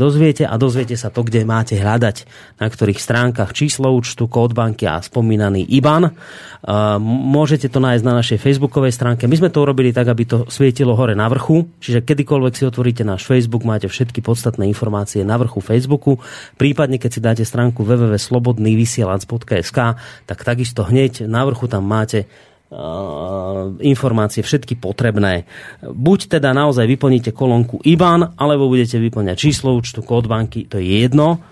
[0.00, 2.24] dozviete a dozviete sa to, kde máte hľadať,
[2.56, 6.16] na ktorých stránkach číslo účtu, kód banky a spomínaný IBAN.
[7.04, 9.28] Môžete to nájsť na našej facebookovej stránke.
[9.28, 13.04] My sme to urobili tak, aby to svietilo hore na vrchu, čiže kedykoľvek si otvoríte
[13.04, 16.16] náš Facebook, máte všetky podstatné informácie na vrchu Facebooku.
[16.56, 19.78] Prípadne, keď si dáte stránku www.slobodnyvysielac.sk,
[20.24, 22.24] tak takisto hneď na vrchu tam máte
[23.82, 25.42] informácie všetky potrebné.
[25.82, 31.02] Buď teda naozaj vyplníte kolónku IBAN, alebo budete vyplňať číslo účtu, kód banky, to je
[31.02, 31.42] jedno.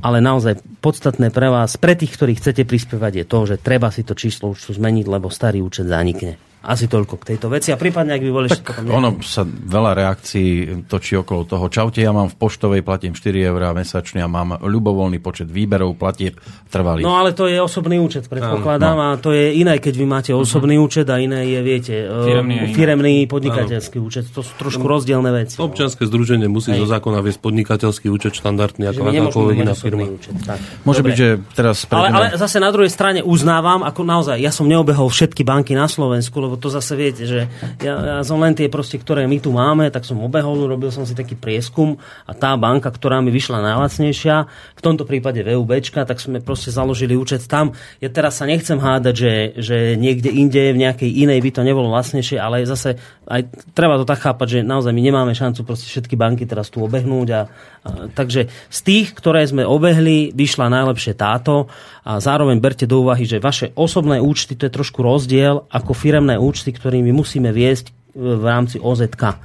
[0.00, 4.02] Ale naozaj podstatné pre vás, pre tých, ktorí chcete prispievať, je to, že treba si
[4.02, 6.40] to číslo účtu zmeniť, lebo starý účet zanikne.
[6.64, 7.68] Asi toľko k tejto veci.
[7.70, 10.48] A prípadne, ak by boli tak potom ono sa veľa reakcií
[10.88, 11.68] točí okolo toho.
[11.68, 16.40] Čaute, ja mám v poštovej, platím 4 eurá mesačne a mám ľubovoľný počet výberov, platieb
[16.72, 17.04] trvalý.
[17.04, 18.96] No ale to je osobný účet, predpokladám.
[18.96, 19.04] No.
[19.04, 20.88] A to je iné, keď vy máte osobný uh-huh.
[20.88, 24.08] účet a iné je, viete, e, firemný, firemný podnikateľský no.
[24.08, 24.24] účet.
[24.32, 25.60] To sú trošku rozdielne veci.
[25.60, 26.82] Občianske združenie musí Hej.
[26.82, 30.04] zo zákona viesť podnikateľský účet štandardný, ako akákoľvek iná firma.
[30.08, 30.58] Účet, tak.
[30.88, 31.12] Môže Dobre.
[31.12, 31.76] byť, že teraz...
[31.92, 35.86] Ale, ale zase na druhej strane uznávam, ako naozaj, ja som neobehol všetky banky na
[35.90, 37.46] Slovensku, lebo to zase viete, že
[37.82, 41.04] ja, ja som len tie proste, ktoré my tu máme, tak som obehol, robil som
[41.04, 44.36] si taký prieskum a tá banka, ktorá mi vyšla najlacnejšia,
[44.74, 47.76] v tomto prípade VUBčka, tak sme proste založili účet tam.
[47.98, 51.88] Ja teraz sa nechcem hádať, že, že niekde inde, v nejakej inej by to nebolo
[51.92, 56.14] lacnejšie, ale zase aj treba to tak chápať, že naozaj my nemáme šancu proste všetky
[56.16, 57.40] banky teraz tu obehnúť a,
[57.84, 61.72] a takže z tých, ktoré sme obehli, vyšla najlepšie táto
[62.04, 66.36] a zároveň berte do úvahy, že vaše osobné účty to je trošku rozdiel ako firemné
[66.36, 69.40] účty, ktorými musíme viesť v rámci OZK.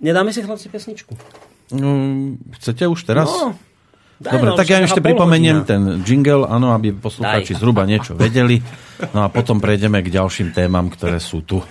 [0.00, 1.12] Nedáme si chlapci pesničku?
[1.76, 1.90] No,
[2.56, 3.28] chcete už teraz?
[3.28, 3.54] No,
[4.18, 8.58] daj, Dobre, no, tak ja ešte pripomeniem ten jingle, áno, aby poslucháči zhruba niečo vedeli.
[9.14, 11.62] No a potom prejdeme k ďalším témam, ktoré sú tu.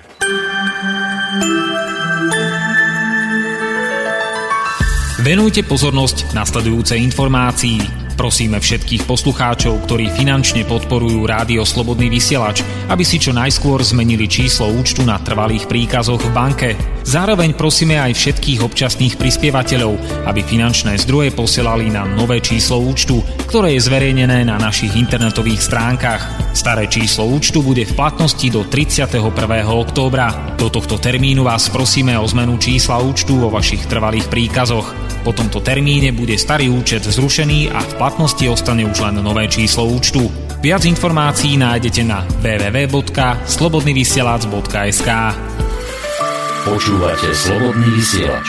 [5.30, 7.78] Venujte pozornosť nasledujúcej informácii.
[8.18, 14.74] Prosíme všetkých poslucháčov, ktorí finančne podporujú rádio Slobodný vysielač, aby si čo najskôr zmenili číslo
[14.74, 16.70] účtu na trvalých príkazoch v banke.
[17.06, 23.78] Zároveň prosíme aj všetkých občasných prispievateľov, aby finančné zdroje posielali na nové číslo účtu, ktoré
[23.78, 26.49] je zverejnené na našich internetových stránkach.
[26.60, 29.16] Staré číslo účtu bude v platnosti do 31.
[29.64, 30.60] októbra.
[30.60, 34.92] Do tohto termínu vás prosíme o zmenu čísla účtu vo vašich trvalých príkazoch.
[35.24, 39.88] Po tomto termíne bude starý účet zrušený a v platnosti ostane už len nové číslo
[39.88, 40.28] účtu.
[40.60, 45.10] Viac informácií nájdete na www.slobodnyvysielac.sk
[46.68, 48.48] Počúvate Slobodný vysielač.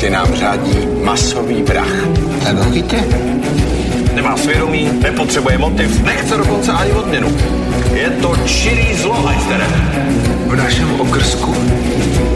[0.00, 1.96] cestě nám řádí masový brach.
[2.44, 3.04] Tak ho chytě.
[4.14, 7.36] Nemá svědomí, nepotřebuje motiv, nechce dokonce ani odměnu.
[7.92, 9.66] Je to čirý zlo, Eistere.
[10.46, 11.54] V našem okrsku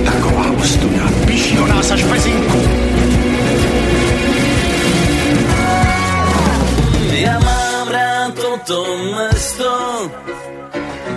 [0.05, 1.03] taková ostuda.
[1.27, 2.61] Píší o nás až pezinku.
[7.15, 8.85] Ja mám rád toto
[9.17, 9.73] mesto,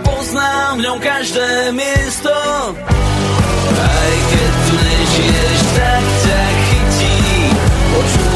[0.08, 2.32] poznám v ňom každé miesto.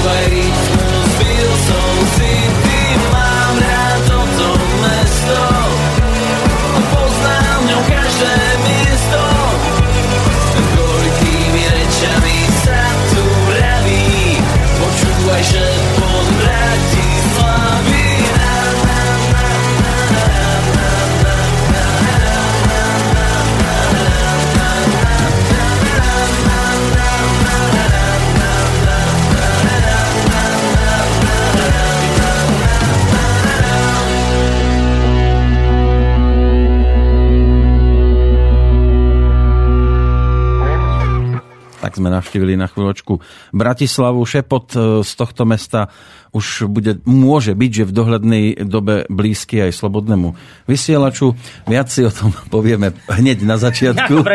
[0.04, 0.71] wait
[42.02, 43.22] sme navštívili na chvíľočku
[43.54, 44.26] Bratislavu.
[44.26, 45.94] Šepot e, z tohto mesta
[46.34, 50.34] už bude, môže byť, že v dohľadnej dobe blízky aj slobodnému
[50.66, 51.38] vysielaču.
[51.70, 54.26] Viac si o tom povieme hneď na začiatku.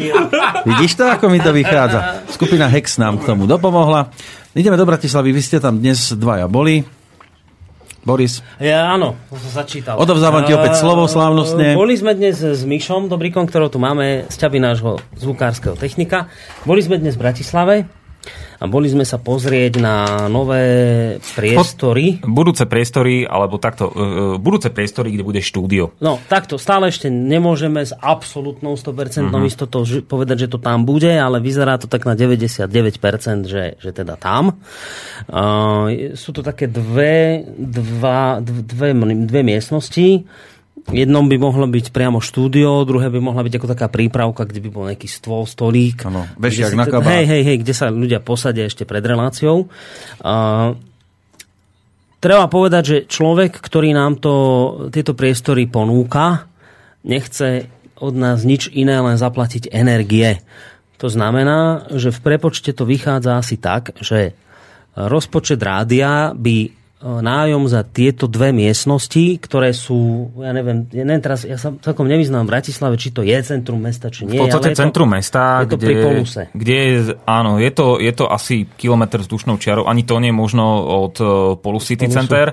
[0.68, 2.26] Vidíš to, ako mi to vychádza?
[2.26, 4.10] Skupina Hex nám k tomu dopomohla.
[4.52, 7.01] Ideme do Bratislavy, vy ste tam dnes dvaja boli.
[8.02, 8.42] Boris.
[8.58, 9.94] Ja, áno, to som začítal.
[9.94, 11.78] Odovzávam ti opäť slovo slávnostne.
[11.78, 16.26] Boli sme dnes s Myšom Dobrikom, ktorého tu máme z ťaby nášho zvukárskeho technika.
[16.66, 17.74] Boli sme dnes v Bratislave
[18.62, 19.96] a boli sme sa pozrieť na
[20.30, 20.62] nové
[21.34, 22.22] priestory.
[22.22, 23.94] Budúce priestory, alebo takto, uh,
[24.38, 25.98] budúce priestory, kde bude štúdio.
[25.98, 29.42] No, takto, stále ešte nemôžeme s absolútnou 100% uh-huh.
[29.42, 32.70] istotou povedať, že to tam bude, ale vyzerá to tak na 99%,
[33.50, 34.62] že, že teda tam.
[35.26, 38.94] Uh, sú to také dve, dva, dve,
[39.26, 40.22] dve miestnosti
[40.90, 44.70] jednom by mohlo byť priamo štúdio, druhé by mohla byť ako taká prípravka, kde by
[44.72, 46.02] bol nejaký stôl, stolík.
[46.08, 47.14] Áno, vešiak na kabát.
[47.14, 49.70] Hej, hej, hej, kde sa ľudia posadia ešte pred reláciou.
[50.18, 50.74] Uh,
[52.18, 54.34] treba povedať, že človek, ktorý nám to,
[54.90, 56.50] tieto priestory ponúka,
[57.06, 57.70] nechce
[58.02, 60.42] od nás nič iné, len zaplatiť energie.
[60.98, 64.34] To znamená, že v prepočte to vychádza asi tak, že
[64.94, 71.42] rozpočet rádia by nájom za tieto dve miestnosti, ktoré sú, ja neviem, ja, neviem teraz,
[71.42, 74.38] ja sa celkom nevyznám v Bratislave, či to je centrum mesta, či nie.
[74.38, 76.42] V podstate centrum to, mesta, je to kde, pri Poluse.
[76.54, 80.36] kde je, áno, je to, je to asi kilometr vzdušnou čiarou, ani to nie je
[80.38, 80.64] možno
[81.04, 82.18] od uh, Polus City Polusu.
[82.22, 82.46] Center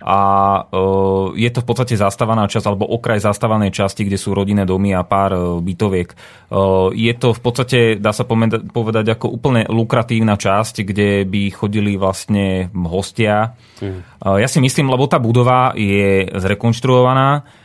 [0.00, 0.18] a
[0.64, 4.96] uh, je to v podstate zastávaná časť alebo okraj zastávanej časti, kde sú rodinné domy
[4.96, 6.16] a pár uh, bytoviek.
[6.48, 12.00] Uh, je to v podstate, dá sa povedať, ako úplne lukratívna časť, kde by chodili
[12.00, 13.52] vlastne hostia.
[13.84, 17.60] Uh, ja si myslím, lebo tá budova je zrekonštruovaná,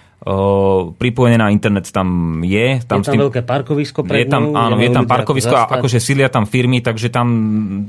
[0.98, 2.82] pripojené na internet tam je.
[2.82, 5.70] Tam je tam tým, veľké parkovisko pred je tam, ňou, Áno, je tam parkovisko a
[5.78, 7.30] akože sília tam firmy, takže tam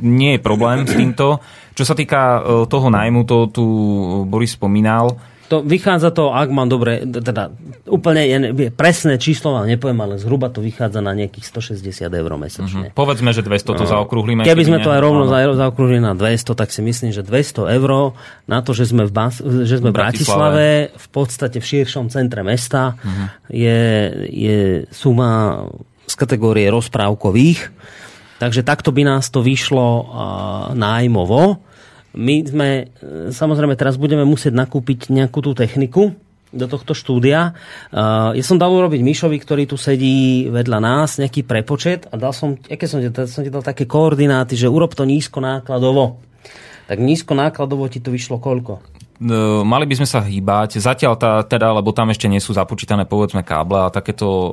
[0.05, 1.41] nie je problém s týmto.
[1.77, 2.41] Čo sa týka
[2.73, 3.65] toho nájmu, to tu
[4.25, 7.55] Boris spomínal, to vychádza to, ak mám dobre, teda
[7.87, 11.47] úplne je, presné číslo vám nepoviem, ale zhruba to vychádza na nejakých
[11.79, 12.91] 160 eur mesačne.
[12.91, 12.99] Uh-huh.
[12.99, 13.91] Povedzme, že 200 to no.
[13.91, 14.43] zaokrúhlime.
[14.43, 15.31] Keby sme to aj rovno no.
[15.31, 17.91] zaokrúhlili na 200, tak si myslím, že 200 eur
[18.51, 22.43] na to, že sme v, Bas- že sme v Bratislave, v podstate v širšom centre
[22.43, 23.27] mesta, uh-huh.
[23.55, 23.83] je,
[24.27, 24.59] je
[24.91, 25.63] suma
[26.11, 27.71] z kategórie rozprávkových.
[28.37, 30.13] Takže takto by nás to vyšlo
[30.77, 31.65] nájmovo
[32.17, 32.85] my sme, e,
[33.29, 36.17] samozrejme teraz budeme musieť nakúpiť nejakú tú techniku
[36.57, 37.53] do tohto štúdia.
[37.93, 42.33] Uh, ja som dal urobiť Mišovi, ktorý tu sedí vedľa nás, nejaký prepočet a dal
[42.33, 46.17] som, aké som, som ti dal také koordináty, že urob to nízko nákladovo.
[46.87, 48.81] Tak nízko nákladovo ti to vyšlo koľko?
[49.17, 50.77] No, mali by sme sa hýbať.
[50.77, 54.49] Zatiaľ tá, teda, lebo tam ešte nie sú započítané povedzme káble a takéto o,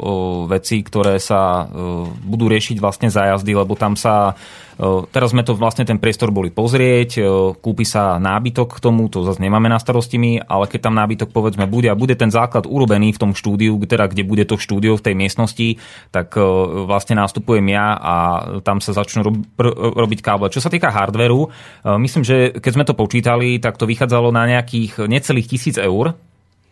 [0.48, 4.40] veci, ktoré sa o, budú riešiť vlastne zájazdy, lebo tam sa
[5.14, 7.22] Teraz sme to vlastne ten priestor boli pozrieť,
[7.62, 11.30] kúpi sa nábytok k tomu, to zase nemáme na starosti my, ale keď tam nábytok
[11.30, 14.98] povedzme bude a bude ten základ urobený v tom štúdiu, teda kde bude to štúdio
[14.98, 15.78] v tej miestnosti,
[16.10, 16.34] tak
[16.90, 18.16] vlastne nástupujem ja a
[18.66, 19.46] tam sa začnú
[19.94, 20.50] robiť káble.
[20.50, 21.54] Čo sa týka hardveru,
[22.02, 26.14] myslím, že keď sme to počítali, tak to vychádzalo na nejakých necelých tisíc eur,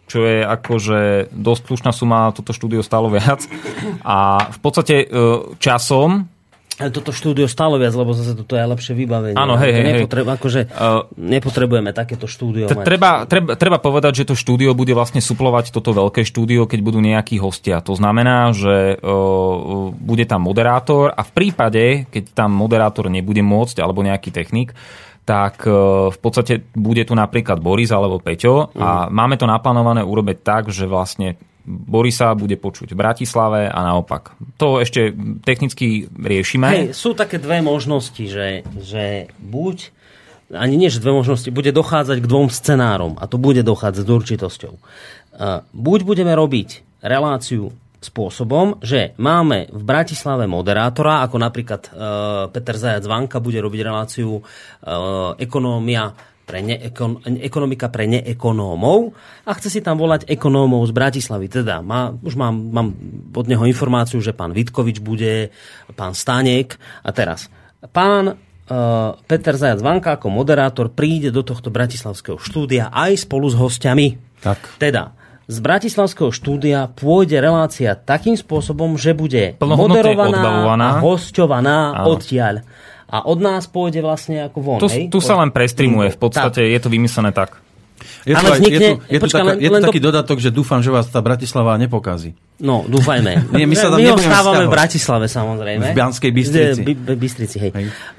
[0.05, 3.47] čo je akože dosť slušná suma, toto štúdio stálo viac.
[4.05, 5.07] A v podstate
[5.57, 6.27] časom
[6.89, 9.37] toto štúdio stále viac, lebo zase toto je lepšie vybavenie.
[9.37, 12.65] Áno, hej, hej, nepotreb, akože uh, nepotrebujeme takéto štúdio.
[12.65, 16.79] T- treba, treba, treba povedať, že to štúdio bude vlastne suplovať toto veľké štúdio, keď
[16.81, 17.85] budú nejakí hostia.
[17.85, 23.77] To znamená, že uh, bude tam moderátor a v prípade, keď tam moderátor nebude môcť,
[23.77, 24.73] alebo nejaký technik,
[25.25, 29.13] tak uh, v podstate bude tu napríklad Boris alebo Peťo a mm.
[29.13, 34.33] máme to naplánované urobiť tak, že vlastne Borisa bude počuť v Bratislave a naopak.
[34.57, 35.13] To ešte
[35.45, 36.67] technicky riešime.
[36.67, 39.93] Hej, sú také dve možnosti, že, že buď
[40.51, 44.11] ani nie, že dve možnosti, bude dochádzať k dvom scenárom a to bude dochádzať s
[44.11, 44.73] určitosťou.
[45.71, 51.93] Buď budeme robiť reláciu spôsobom, že máme v Bratislave moderátora, ako napríklad uh,
[52.49, 56.09] Peter Zajac Vanka bude robiť reláciu uh, Ekonómia
[56.41, 59.13] pre neekon, ekonomika pre neekonómov
[59.47, 61.47] a chce si tam volať ekonómov z Bratislavy.
[61.47, 62.87] Teda má, už mám, mám
[63.31, 65.53] od neho informáciu, že pán Vitkovič bude,
[65.95, 67.47] pán Stanek a teraz
[67.93, 73.55] pán uh, Peter Zajac Vanka ako moderátor príde do tohto bratislavského štúdia aj spolu s
[73.55, 74.19] hostiami.
[74.41, 74.81] Tak.
[74.81, 75.20] Teda
[75.51, 82.63] z Bratislavského štúdia pôjde relácia takým spôsobom, že bude moderovaná a hosťovaná odtiaľ
[83.11, 84.79] a od nás pôjde vlastne ako von.
[84.79, 85.05] Tu, hej?
[85.11, 86.71] tu sa len prestreamuje, v podstate tak.
[86.71, 87.59] je to vymyslené tak.
[88.23, 90.05] Je, to, aj, vznikne, je, tu, je, počka, tu taká, len, je tu taký to...
[90.07, 92.33] dodatok, že dúfam, že vás tá Bratislava nepokazí.
[92.61, 93.31] No, dúfajme.
[93.57, 94.71] Nie, my sa tam my ho nebudeme stávame v.
[94.71, 95.85] Bratislave, samozrejme.
[95.91, 96.81] V Banskej Bystrici.
[96.85, 97.71] By, by, Bystrici, hej.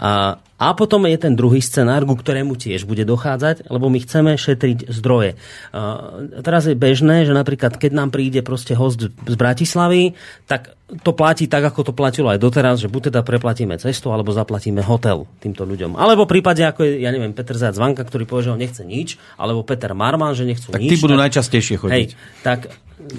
[0.03, 4.35] A, a potom je ten druhý scenár, ku ktorému tiež bude dochádzať, lebo my chceme
[4.35, 5.39] šetriť zdroje.
[5.71, 10.19] A, teraz je bežné, že napríklad, keď nám príde proste host z Bratislavy,
[10.51, 14.35] tak to platí tak, ako to platilo aj doteraz, že buď teda preplatíme cestu, alebo
[14.35, 15.97] zaplatíme hotel týmto ľuďom.
[15.97, 18.83] Alebo v prípade, ako je, ja neviem, Peter Zajac Vanka, ktorý povie, že on nechce
[18.85, 20.93] nič, alebo Peter Marman, že nechcú Tak nič.
[20.93, 22.09] tí budú najčastejšie chodiť.
[22.13, 22.69] Hej, tak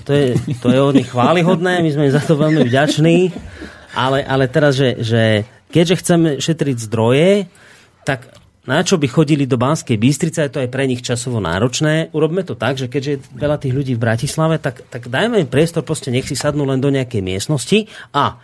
[0.04, 0.28] to je,
[0.60, 3.32] to je od nich chválihodné, my sme za to veľmi vďační,
[3.94, 7.52] ale, ale teraz, že, že keďže chceme šetriť zdroje,
[8.08, 12.16] tak na čo by chodili do Banskej Bystrice, je to aj pre nich časovo náročné.
[12.16, 15.52] Urobme to tak, že keďže je veľa tých ľudí v Bratislave, tak, tak dajme im
[15.52, 18.40] priestor, proste nech si sadnú len do nejakej miestnosti a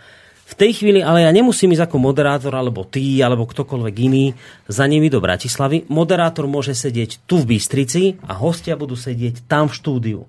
[0.50, 4.34] v tej chvíli, ale ja nemusím ísť ako moderátor, alebo ty, alebo ktokoľvek iný
[4.66, 5.86] za nimi do Bratislavy.
[5.86, 10.20] Moderátor môže sedieť tu v Bystrici a hostia budú sedieť tam v štúdiu.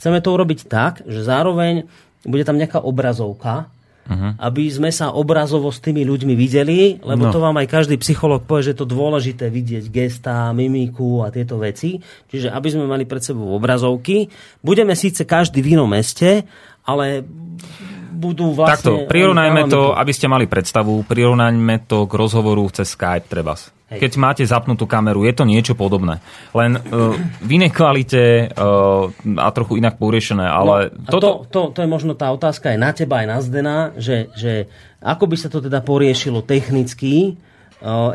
[0.00, 1.84] Chceme to urobiť tak, že zároveň
[2.24, 3.68] bude tam nejaká obrazovka,
[4.06, 4.38] Uh-huh.
[4.38, 7.34] aby sme sa obrazovo s tými ľuďmi videli, lebo No.
[7.34, 11.58] to vám aj každý psychológ povie, že je to dôležité vidieť gesta, mimiku a tieto
[11.58, 11.98] veci.
[12.30, 14.30] Čiže aby sme mali pred sebou obrazovky.
[14.62, 16.46] Budeme síce každý v inom meste,
[16.86, 17.26] ale
[18.16, 18.80] budú vlastne...
[18.80, 23.70] Takto, prirovnajme to, aby ste mali predstavu, prirovnajme to k rozhovoru cez Skype trebas.
[23.86, 24.02] Hej.
[24.02, 26.18] Keď máte zapnutú kameru, je to niečo podobné.
[26.50, 29.06] Len uh, v inej kvalite uh,
[29.38, 31.46] a trochu inak poriešené, ale no, toto...
[31.46, 34.66] to, to, to je možno tá otázka aj na teba, aj na Zdena, že, že
[34.98, 37.38] ako by sa to teda poriešilo technicky,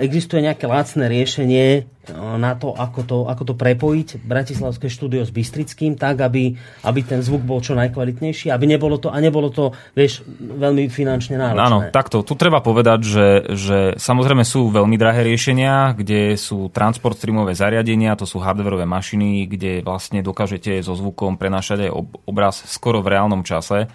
[0.04, 5.96] Existuje nejaké lacné riešenie na to ako, to, ako to prepojiť Bratislavské štúdio s Bystrickým,
[5.96, 10.28] tak, aby, aby ten zvuk bol čo najkvalitnejší, aby nebolo to, a nebolo to, vieš,
[10.42, 11.62] veľmi finančne náročné.
[11.62, 12.20] Áno, takto.
[12.26, 18.20] Tu treba povedať, že, že samozrejme sú veľmi drahé riešenia, kde sú transport streamové zariadenia,
[18.20, 23.14] to sú hardwareové mašiny, kde vlastne dokážete so zvukom prenášať aj ob- obraz skoro v
[23.16, 23.88] reálnom čase.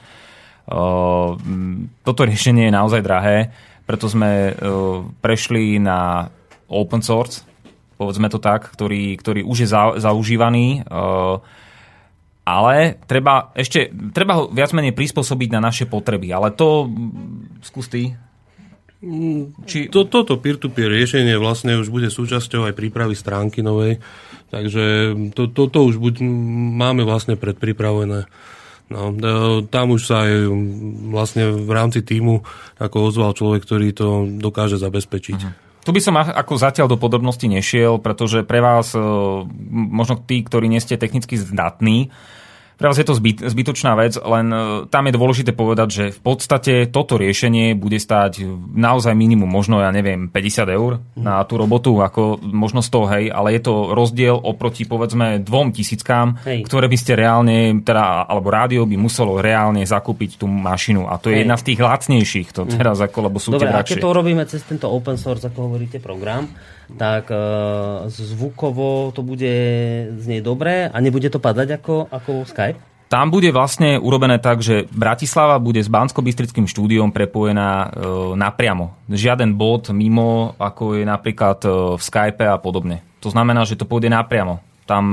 [2.02, 3.54] Toto riešenie je naozaj drahé,
[3.86, 6.28] preto sme uh, prešli na
[6.66, 7.46] open source,
[7.96, 10.84] povedzme to tak, ktorý, ktorý už je za, zaužívaný.
[10.90, 11.38] Uh,
[12.46, 16.30] ale treba ešte, treba ho viac menej prispôsobiť na naše potreby.
[16.30, 16.86] Ale to
[17.62, 18.14] skús ty.
[19.66, 24.00] Či, To, toto peer-to-peer riešenie vlastne už bude súčasťou aj prípravy stránky novej,
[24.48, 26.24] takže to, toto už buď,
[26.74, 28.24] máme vlastne predpripravené.
[28.86, 30.46] No, e, tam už sa aj
[31.10, 32.46] vlastne v rámci týmu
[32.78, 35.66] ako ozval človek, ktorý to dokáže zabezpečiť.
[35.86, 39.02] Tu by som ako zatiaľ do podrobností nešiel, pretože pre vás, e,
[39.70, 42.14] možno tí, ktorí nie ste technicky zdatní,
[42.76, 44.58] pre vás je to zbyt, zbytočná vec, len e,
[44.92, 48.44] tam je dôležité povedať, že v podstate toto riešenie bude stáť
[48.76, 53.56] naozaj minimum, možno, ja neviem, 50 eur na tú robotu, ako možno 100, hej, ale
[53.56, 56.68] je to rozdiel oproti, povedzme, dvom tisíckám, Hej.
[56.68, 61.08] ktoré by ste reálne, teda, alebo rádio by muselo reálne zakúpiť tú mašinu.
[61.08, 61.42] A to je Hej.
[61.48, 64.44] jedna z tých lacnejších, to teraz ako, lebo sú Dobre, tie a keď to robíme
[64.44, 66.44] cez tento open source, ako hovoríte, program,
[66.94, 67.38] tak e,
[68.06, 69.54] zvukovo to bude
[70.22, 72.78] znieť dobré a nebude to padať ako, ako Skype?
[73.06, 77.88] Tam bude vlastne urobené tak, že Bratislava bude s bansko bystrickým štúdiom prepojená e,
[78.34, 79.06] napriamo.
[79.06, 83.06] Žiaden bod mimo, ako je napríklad e, v Skype a podobne.
[83.22, 84.58] To znamená, že to pôjde napriamo.
[84.86, 85.04] Tam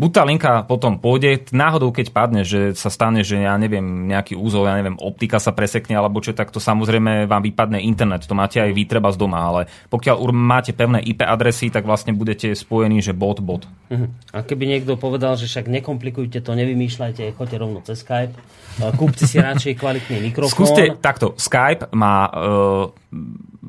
[0.00, 4.34] buď tá linka potom pôjde, náhodou keď padne, že sa stane, že ja neviem, nejaký
[4.34, 8.24] úzol, ja neviem, optika sa presekne alebo čo, tak to samozrejme vám vypadne internet.
[8.24, 9.60] To máte aj vy treba z doma, ale
[9.92, 13.68] pokiaľ máte pevné IP adresy, tak vlastne budete spojení, že bod, bod.
[13.92, 14.08] Uh-huh.
[14.32, 19.28] A keby niekto povedal, že však nekomplikujte to, nevymýšľajte, choďte rovno cez Skype, e, kúpte
[19.28, 20.56] si radšej kvalitný mikrofón.
[20.56, 21.36] Skúste takto.
[21.36, 22.32] Skype má e,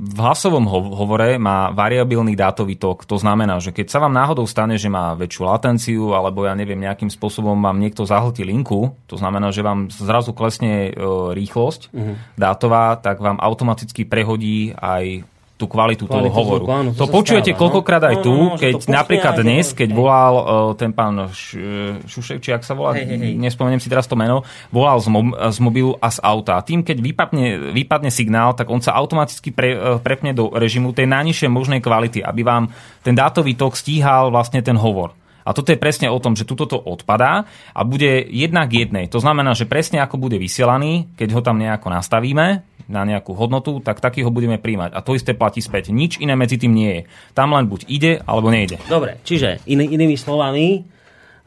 [0.01, 3.05] v hlasovom ho- hovore má variabilný dátový tok.
[3.05, 6.81] To znamená, že keď sa vám náhodou stane, že má väčšiu latenciu, alebo ja neviem,
[6.81, 10.91] nejakým spôsobom vám niekto zahltí linku, to znamená, že vám zrazu klesne e,
[11.37, 12.13] rýchlosť Mhm.
[12.33, 15.21] dátová, tak vám automaticky prehodí aj
[15.61, 16.65] tú kvalitu, toho hovoru.
[16.65, 17.61] zvuku, áno, to to počujete stáva, no.
[17.61, 19.95] koľkokrát aj No, tu, no, no, keď napríklad aj dnes, keď hej.
[19.95, 20.43] volal e,
[20.73, 21.61] ten pán Š-
[22.03, 23.33] Šušek, či ak sa volá, Hej, hej, hej.
[23.37, 26.57] nespomeniem si teraz to meno, volal z, mob- z mobilu a z auta.
[26.57, 30.89] A tým, keď vypadne, vypadne signál, tak on sa automaticky pre, e, prepne do režimu
[30.91, 35.13] tej najnižšej možnej kvality, aby vám ten dátový tok stíhal vlastne ten hovor.
[35.41, 39.09] A toto je presne o tom, že tuto to odpadá a bude jedna k jednej.
[39.09, 43.83] To znamená, že presne ako bude vysielaný, keď ho tam nejako nastavíme na nejakú hodnotu,
[43.83, 44.95] tak taký ho budeme príjmať.
[44.95, 45.93] A to isté platí späť.
[45.93, 47.01] Nič iné medzi tým nie je.
[47.35, 48.79] Tam len buď ide, alebo nejde.
[48.87, 50.81] Dobre, čiže iný, inými slovami,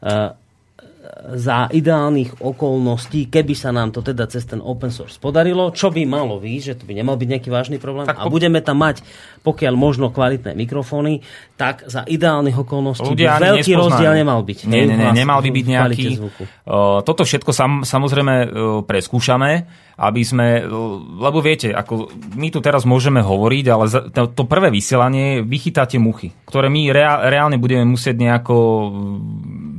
[0.04, 0.36] uh,
[1.36, 6.02] za ideálnych okolností, keby sa nám to teda cez ten open source podarilo, čo by
[6.08, 9.04] malo byť, že to by nemal byť nejaký vážny problém tak, a budeme tam mať,
[9.44, 11.20] pokiaľ možno kvalitné mikrofóny,
[11.60, 14.58] tak za ideálnych okolností by veľký rozdiel nemal byť.
[14.64, 16.06] Nie, nie, nie, nemal by byť nejaký.
[17.04, 18.34] Toto všetko sam, samozrejme
[18.88, 20.66] preskúšame, aby sme,
[21.20, 26.34] lebo viete, ako my tu teraz môžeme hovoriť, ale to, to prvé vysielanie vychytáte muchy,
[26.50, 26.90] ktoré my
[27.30, 28.56] reálne budeme musieť nejako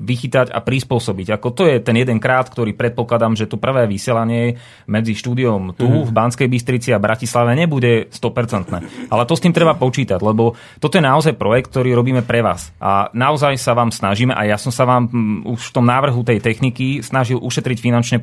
[0.05, 1.35] vychytať a prispôsobiť.
[1.35, 5.89] Ako to je ten jeden krát, ktorý predpokladám, že to prvé vysielanie medzi štúdiom tu
[5.89, 6.05] mm.
[6.05, 9.09] v Banskej Bystrici a Bratislave nebude 100%.
[9.09, 12.69] Ale to s tým treba počítať, lebo toto je naozaj projekt, ktorý robíme pre vás.
[12.77, 15.09] A naozaj sa vám snažíme, a ja som sa vám
[15.49, 18.17] už v tom návrhu tej techniky snažil ušetriť finančné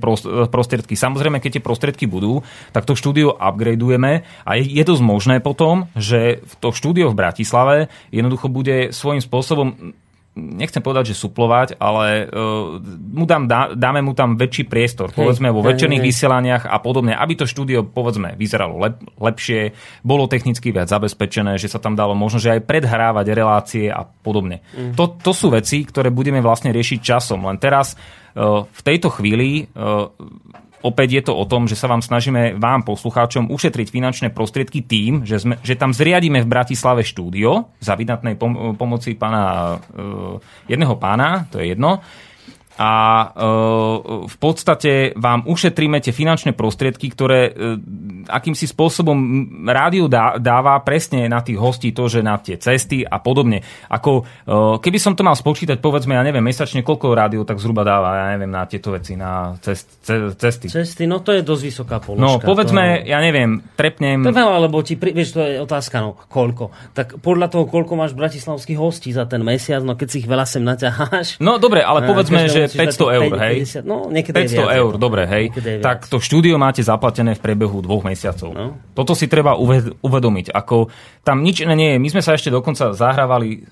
[0.49, 0.95] prostriedky.
[0.95, 6.45] Samozrejme, keď tie prostriedky budú, tak to štúdio upgradeujeme a je dosť možné potom, že
[6.63, 7.77] to štúdio v Bratislave
[8.13, 9.97] jednoducho bude svojím spôsobom
[10.33, 12.81] nechcem povedať, že suplovať, ale uh,
[13.13, 16.81] mu dám, dá, dáme mu tam väčší priestor, hej, povedzme vo večerných hej, vysielaniach a
[16.81, 21.93] podobne, aby to štúdio, povedzme, vyzeralo lep, lepšie, bolo technicky viac zabezpečené, že sa tam
[21.93, 24.65] dalo možno, že aj predhrávať relácie a podobne.
[24.73, 24.97] Mm.
[24.97, 27.45] To, to sú veci, ktoré budeme vlastne riešiť časom.
[27.45, 30.09] Len teraz uh, v tejto chvíli uh,
[30.83, 35.23] opäť je to o tom, že sa vám snažíme vám, poslucháčom, ušetriť finančné prostriedky tým,
[35.23, 40.99] že, sme, že tam zriadíme v Bratislave štúdio za vydatnej pom- pomoci pána, uh, jedného
[40.99, 42.03] pána, to je jedno,
[42.81, 43.27] a e,
[44.25, 47.53] v podstate vám ušetríme tie finančné prostriedky, ktoré e,
[48.29, 49.17] akýmsi spôsobom
[49.69, 53.61] rádiu dáva presne na tých hostí to, že na tie cesty a podobne.
[53.93, 57.85] Ako, e, keby som to mal spočítať, povedzme, ja neviem, mesačne koľko rádiu tak zhruba
[57.85, 60.01] dáva, ja neviem, na tieto veci, na cest,
[60.41, 60.73] cesty.
[60.73, 62.25] Cesty, no to je dosť vysoká položka.
[62.25, 63.13] No, povedzme, to...
[63.13, 64.25] ja neviem, trepnem...
[64.25, 65.13] To veľa, lebo ti, pri...
[65.13, 66.73] vieš, to je otázka, no, koľko.
[66.97, 70.49] Tak podľa toho, koľko máš bratislavských hostí za ten mesiac, no keď si ich veľa
[70.49, 71.37] sem naťaháš...
[71.39, 73.57] No dobre, ale povedzme, že 500 eur, hej?
[73.83, 75.51] 50, no, 500 eur, dobre, hej?
[75.83, 78.51] Tak to štúdio máte zaplatené v priebehu dvoch mesiacov.
[78.53, 78.79] No.
[78.93, 79.59] Toto si treba
[80.03, 80.53] uvedomiť.
[80.53, 80.93] Ako,
[81.27, 81.99] tam nič iné nie je.
[81.99, 83.65] My sme sa ešte dokonca zahrávali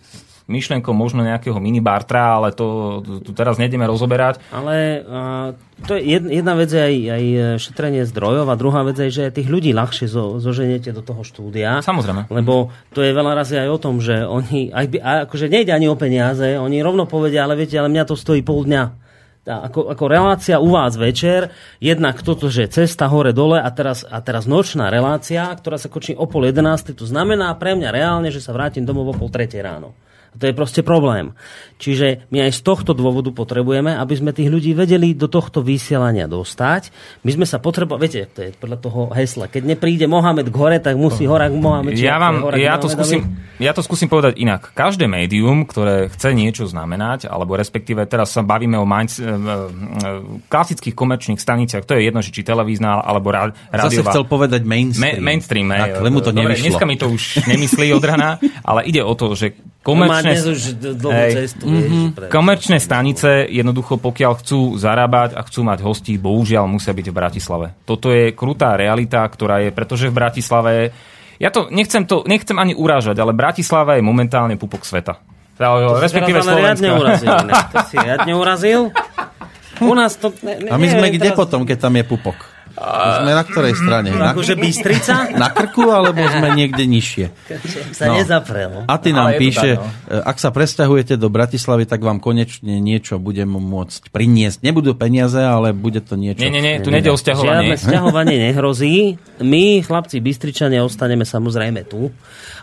[0.51, 4.43] myšlenkou možno nejakého minibartra, ale to tu teraz nejdeme rozoberať.
[4.51, 5.55] Ale uh,
[5.87, 7.25] to je jedna, vec je aj, aj
[7.63, 11.79] šetrenie zdrojov a druhá vec je, že tých ľudí ľahšie zo, zoženiete do toho štúdia.
[11.87, 12.27] Samozrejme.
[12.29, 14.99] Lebo to je veľa razy aj o tom, že oni, aj by,
[15.31, 18.67] akože nejde ani o peniaze, oni rovno povedia, ale viete, ale mňa to stojí pol
[18.67, 19.11] dňa
[19.47, 21.49] ako, ako relácia u vás večer,
[21.81, 26.29] jednak toto, že cesta hore-dole a teraz, a teraz nočná relácia, ktorá sa kočí o
[26.29, 29.97] pol jedenástej, to znamená pre mňa reálne, že sa vrátim domov o pol tretej ráno.
[30.31, 31.35] A to je proste problém.
[31.81, 36.29] Čiže my aj z tohto dôvodu potrebujeme, aby sme tých ľudí vedeli do tohto vysielania
[36.29, 36.93] dostať.
[37.25, 40.77] My sme sa potrebovali, viete, to je podľa toho hesla, keď nepríde Mohamed k hore,
[40.79, 41.97] tak musí hora k Mohamed.
[41.97, 44.77] Ja, vám, ja, to skúsim, ja to skúsim povedať inak.
[44.77, 49.29] Každé médium, ktoré chce niečo znamenať, alebo respektíve teraz sa bavíme o mind, e, e,
[50.53, 53.89] klasických komerčných staniciach, to je jedno, či televízna alebo rádiová.
[53.89, 55.19] Zase chcel povedať mainstream.
[55.19, 59.03] Ma, mainstream, tak, lebo to Dobre, dneska mi to už nemyslí od rana, ale ide
[59.05, 60.61] o to, že komerčné, už
[61.09, 62.29] hej, cestu, mm-hmm.
[62.29, 67.67] komerčné stanice jednoducho pokiaľ chcú zarábať a chcú mať hostí, bohužiaľ musia byť v Bratislave.
[67.89, 70.73] Toto je krutá realita, ktorá je, pretože v Bratislave
[71.41, 75.17] ja to nechcem, to, nechcem ani urážať, ale Bratislava je momentálne pupok sveta.
[75.61, 76.97] To respektíve Slovenska.
[76.97, 77.33] urazil.
[77.73, 78.81] To si riadne urazil.
[79.81, 80.33] U nás to...
[80.45, 81.41] Ne, ne, a my sme kde teraz...
[81.41, 82.37] potom, keď tam je pupok?
[82.81, 84.09] Sme na ktorej strane?
[84.17, 85.29] Na, akože Bystrica?
[85.37, 87.27] Na krku, alebo sme niekde nižšie?
[87.93, 88.17] sa no.
[88.17, 88.89] nezaprel.
[88.89, 90.25] A ty nám píše, tak, no.
[90.25, 94.65] ak sa presťahujete do Bratislavy, tak vám konečne niečo budeme môcť priniesť.
[94.65, 96.41] Nebudú peniaze, ale bude to niečo.
[96.41, 97.77] Nie, nie, nie, tu nejde o sťahovanie.
[97.77, 99.21] Žiadne sťahovanie nehrozí.
[99.45, 102.09] My, chlapci Bystričania, ostaneme samozrejme tu.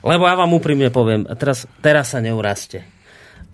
[0.01, 2.96] Lebo ja vám úprimne poviem, teraz, teraz sa neurazte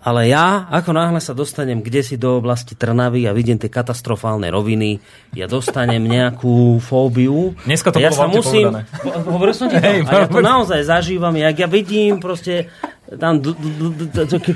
[0.04, 4.52] ale ja, ako náhle sa dostanem kde si do oblasti Trnavy a vidím tie katastrofálne
[4.52, 5.00] roviny,
[5.32, 7.56] ja dostanem nejakú fóbiu.
[7.64, 8.84] Dneska to ja sa musím,
[9.24, 9.84] Hovoril som ti to.
[9.84, 12.68] Hey, a ja to naozaj zažívam, jak ja vidím proste
[13.16, 13.40] tam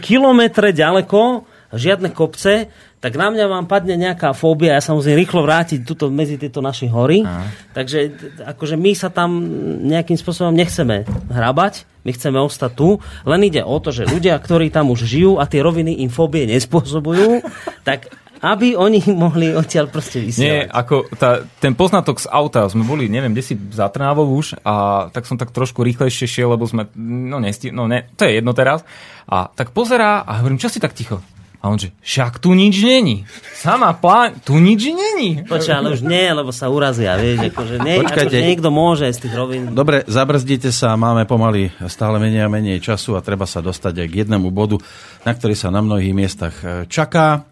[0.00, 5.46] kilometre ďaleko, žiadne kopce, tak na mňa vám padne nejaká fóbia, ja sa musím rýchlo
[5.46, 7.22] vrátiť tuto medzi tieto naše hory.
[7.22, 7.46] Aha.
[7.76, 7.98] Takže
[8.42, 9.38] akože my sa tam
[9.86, 12.98] nejakým spôsobom nechceme hrabať, my chceme ostať tu,
[13.28, 16.48] len ide o to, že ľudia, ktorí tam už žijú a tie roviny im fóbie
[16.48, 17.44] nespôsobujú,
[17.88, 20.46] tak aby oni mohli odtiaľ proste vysielať.
[20.46, 24.62] Nie, ako tá, ten poznatok z auta, sme boli, neviem, kde si za Trnávou už
[24.62, 28.38] a tak som tak trošku rýchlejšie šiel, lebo sme, no, nesti, no ne, to je
[28.38, 28.86] jedno teraz.
[29.26, 31.18] A tak pozerá a hovorím, čo si tak ticho?
[31.58, 33.26] A on že, však tu nič není.
[33.58, 35.42] Sama plán, tu nič není.
[35.42, 38.30] Počkaj, ale už nie, lebo sa urazia, vieš, akože, nie, Počkajte.
[38.30, 39.74] akože niekto môže z tých rovín.
[39.74, 44.06] Dobre, zabrzdite sa, máme pomaly stále menej a menej času a treba sa dostať aj
[44.06, 44.78] k jednému bodu,
[45.26, 47.42] na ktorý sa na mnohých miestach e, čaká.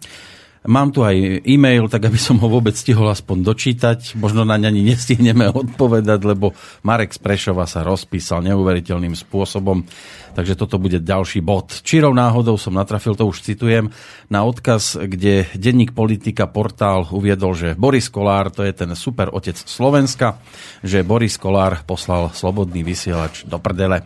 [0.67, 4.19] Mám tu aj e-mail, tak aby som ho vôbec stihol aspoň dočítať.
[4.19, 6.51] Možno na ňa ani nestihneme odpovedať, lebo
[6.83, 9.87] Marek z Prešova sa rozpísal neuveriteľným spôsobom.
[10.37, 11.81] Takže toto bude ďalší bod.
[11.81, 13.89] Čirou náhodou som natrafil, to už citujem,
[14.29, 19.57] na odkaz, kde denník politika portál uviedol, že Boris Kolár to je ten super otec
[19.57, 20.37] Slovenska,
[20.85, 24.05] že Boris Kolár poslal slobodný vysielač do prdele.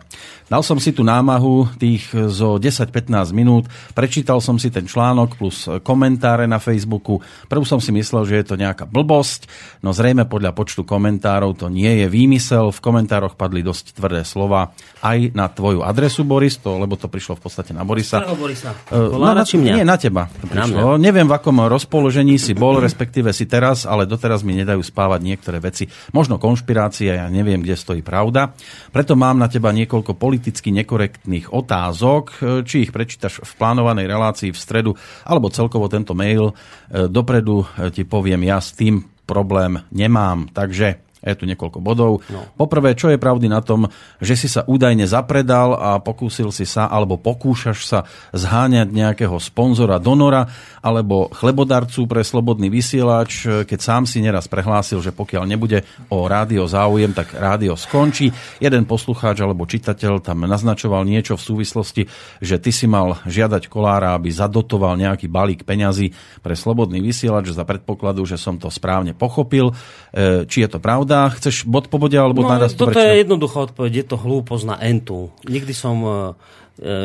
[0.52, 5.64] Dal som si tu námahu tých zo 10-15 minút, prečítal som si ten článok plus
[5.80, 7.24] komentáre na Facebooku.
[7.48, 9.48] Prv som si myslel, že je to nejaká blbosť,
[9.80, 12.68] no zrejme podľa počtu komentárov to nie je výmysel.
[12.68, 17.38] V komentároch padli dosť tvrdé slova aj na tvoju adresu, Boris, to, lebo to prišlo
[17.38, 18.22] v podstate na Borisa.
[18.34, 18.72] Borisa?
[18.88, 19.74] Uh, na, mňa?
[19.78, 20.26] Nie, na teba.
[20.42, 20.82] To na mňa.
[20.98, 25.58] Neviem, v akom rozpoložení si bol, respektíve si teraz, ale doteraz mi nedajú spávať niektoré
[25.60, 25.86] veci.
[26.16, 28.56] Možno konšpirácia, ja neviem, kde stojí pravda.
[28.90, 32.34] Preto mám na teba niekoľko politicky nekorektných otázok, e,
[32.66, 34.90] či ich prečítaš v plánovanej relácii v stredu,
[35.28, 40.50] alebo celkovo tento mail e, dopredu e, ti poviem, ja s tým problém nemám.
[40.50, 42.26] Takže je tu niekoľko bodov.
[42.26, 42.42] No.
[42.58, 43.86] Poprvé, čo je pravdy na tom,
[44.18, 47.98] že si sa údajne zapredal a pokúsil si sa, alebo pokúšaš sa
[48.34, 50.50] zháňať nejakého sponzora, donora,
[50.82, 56.66] alebo chlebodarcu pre slobodný vysielač, keď sám si neraz prehlásil, že pokiaľ nebude o rádio
[56.66, 58.34] záujem, tak rádio skončí.
[58.58, 62.02] Jeden poslucháč alebo čitateľ tam naznačoval niečo v súvislosti,
[62.42, 66.10] že ty si mal žiadať kolára, aby zadotoval nejaký balík peňazí
[66.42, 69.70] pre slobodný vysielač za predpokladu, že som to správne pochopil.
[70.10, 71.11] E, či je to pravda?
[71.38, 74.76] Chceš bod po bode alebo no, to Toto je jednoduchá odpoveď, je to hlúposť na
[74.80, 75.28] entu.
[75.46, 76.14] Nikdy som e, e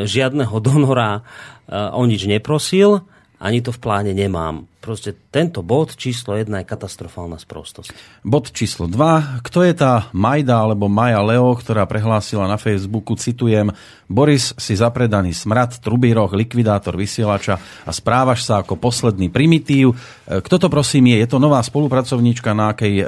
[0.08, 1.20] žiadneho donora
[1.68, 3.04] e, o nič neprosil
[3.38, 4.66] ani to v pláne nemám.
[4.82, 7.90] Proste tento bod číslo 1 je katastrofálna sprostosť.
[8.26, 9.42] Bod číslo 2.
[9.46, 13.70] Kto je tá Majda alebo Maja Leo, ktorá prehlásila na Facebooku, citujem,
[14.10, 19.94] Boris si zapredaný smrad, trubíroch, likvidátor vysielača a správaš sa ako posledný primitív.
[20.26, 21.22] E, kto to prosím je?
[21.22, 23.04] Je to nová spolupracovníčka, na akej e,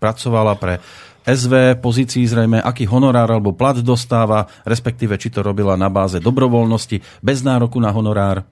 [0.00, 0.80] pracovala pre
[1.26, 7.02] SV pozícii zrejme, aký honorár alebo plat dostáva, respektíve či to robila na báze dobrovoľnosti,
[7.18, 8.46] bez nároku na honorár?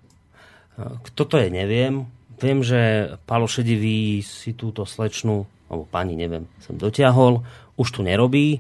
[0.79, 2.07] Kto to je, neviem.
[2.43, 7.47] Viem, že Palo Šedivý si túto slečnu, alebo pani, neviem, som dotiahol,
[7.79, 8.59] už tu nerobí.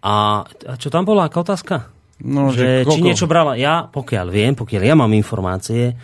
[0.00, 1.92] A, a čo tam bola, aká otázka?
[2.20, 3.56] No, že, že či niečo brala.
[3.56, 5.96] Ja, pokiaľ viem, pokiaľ ja mám informácie,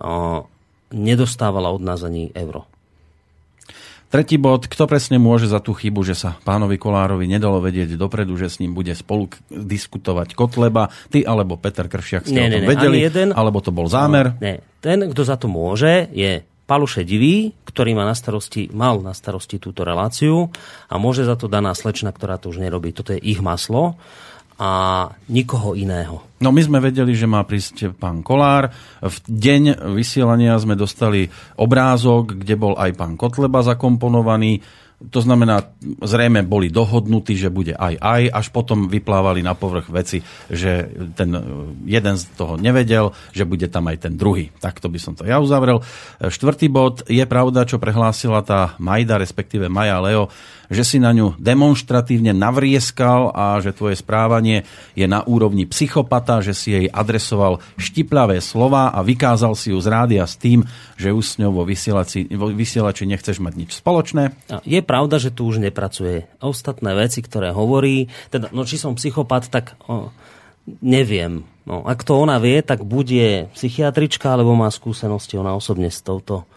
[0.00, 0.44] o,
[0.92, 2.64] nedostávala od nás ani euro.
[4.10, 8.34] Tretí bod, kto presne môže za tú chybu, že sa pánovi Kolárovi nedalo vedieť dopredu,
[8.34, 12.62] že s ním bude spolu diskutovať Kotleba, ty alebo Peter Kršiak ste nie, o tom
[12.66, 14.34] nie, vedeli, jeden, alebo to bol zámer?
[14.34, 14.58] No, nie.
[14.82, 19.62] Ten, kto za to môže, je Paluše Divý, ktorý má na starosti, mal na starosti
[19.62, 20.50] túto reláciu
[20.90, 22.90] a môže za to daná slečna, ktorá to už nerobí.
[22.90, 23.94] Toto je ich maslo
[24.60, 26.20] a nikoho iného.
[26.44, 28.68] No my sme vedeli, že má prísť pán Kolár.
[29.00, 34.60] V deň vysielania sme dostali obrázok, kde bol aj pán Kotleba zakomponovaný.
[35.00, 35.72] To znamená,
[36.04, 40.20] zrejme boli dohodnutí, že bude aj aj, až potom vyplávali na povrch veci,
[40.52, 41.32] že ten
[41.88, 44.52] jeden z toho nevedel, že bude tam aj ten druhý.
[44.60, 45.80] Takto by som to ja uzavrel.
[46.20, 50.28] Štvrtý bod, je pravda, čo prehlásila tá Majda, respektíve Maja Leo,
[50.70, 54.62] že si na ňu demonstratívne navrieskal a že tvoje správanie
[54.94, 59.90] je na úrovni psychopata, že si jej adresoval štiplavé slova a vykázal si ju z
[59.90, 60.62] rádia s tým,
[60.94, 64.30] že už s ňou vo vysielači, vo vysielači nechceš mať nič spoločné.
[64.62, 66.26] Je pravda, že tu už nepracuje.
[66.42, 70.10] Ostatné veci, ktoré hovorí, teda, no či som psychopat, tak o,
[70.82, 71.46] neviem.
[71.62, 76.50] No, ak to ona vie, tak bude psychiatrička, alebo má skúsenosti ona osobne s touto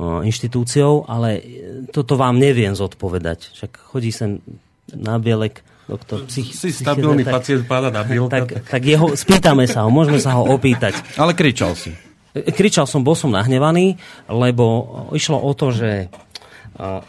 [0.00, 1.42] inštitúciou, ale
[1.90, 3.52] toto vám neviem zodpovedať.
[3.52, 4.38] Však chodí sem
[4.94, 8.46] na bielek doktor psych, Si stabilný tak, pacient pána na bielka.
[8.46, 10.94] Tak, tak jeho, spýtame sa ho, môžeme sa ho opýtať.
[11.18, 11.90] Ale kričal si.
[12.30, 13.98] Kričal som, bol som nahnevaný,
[14.30, 16.06] lebo išlo o to, že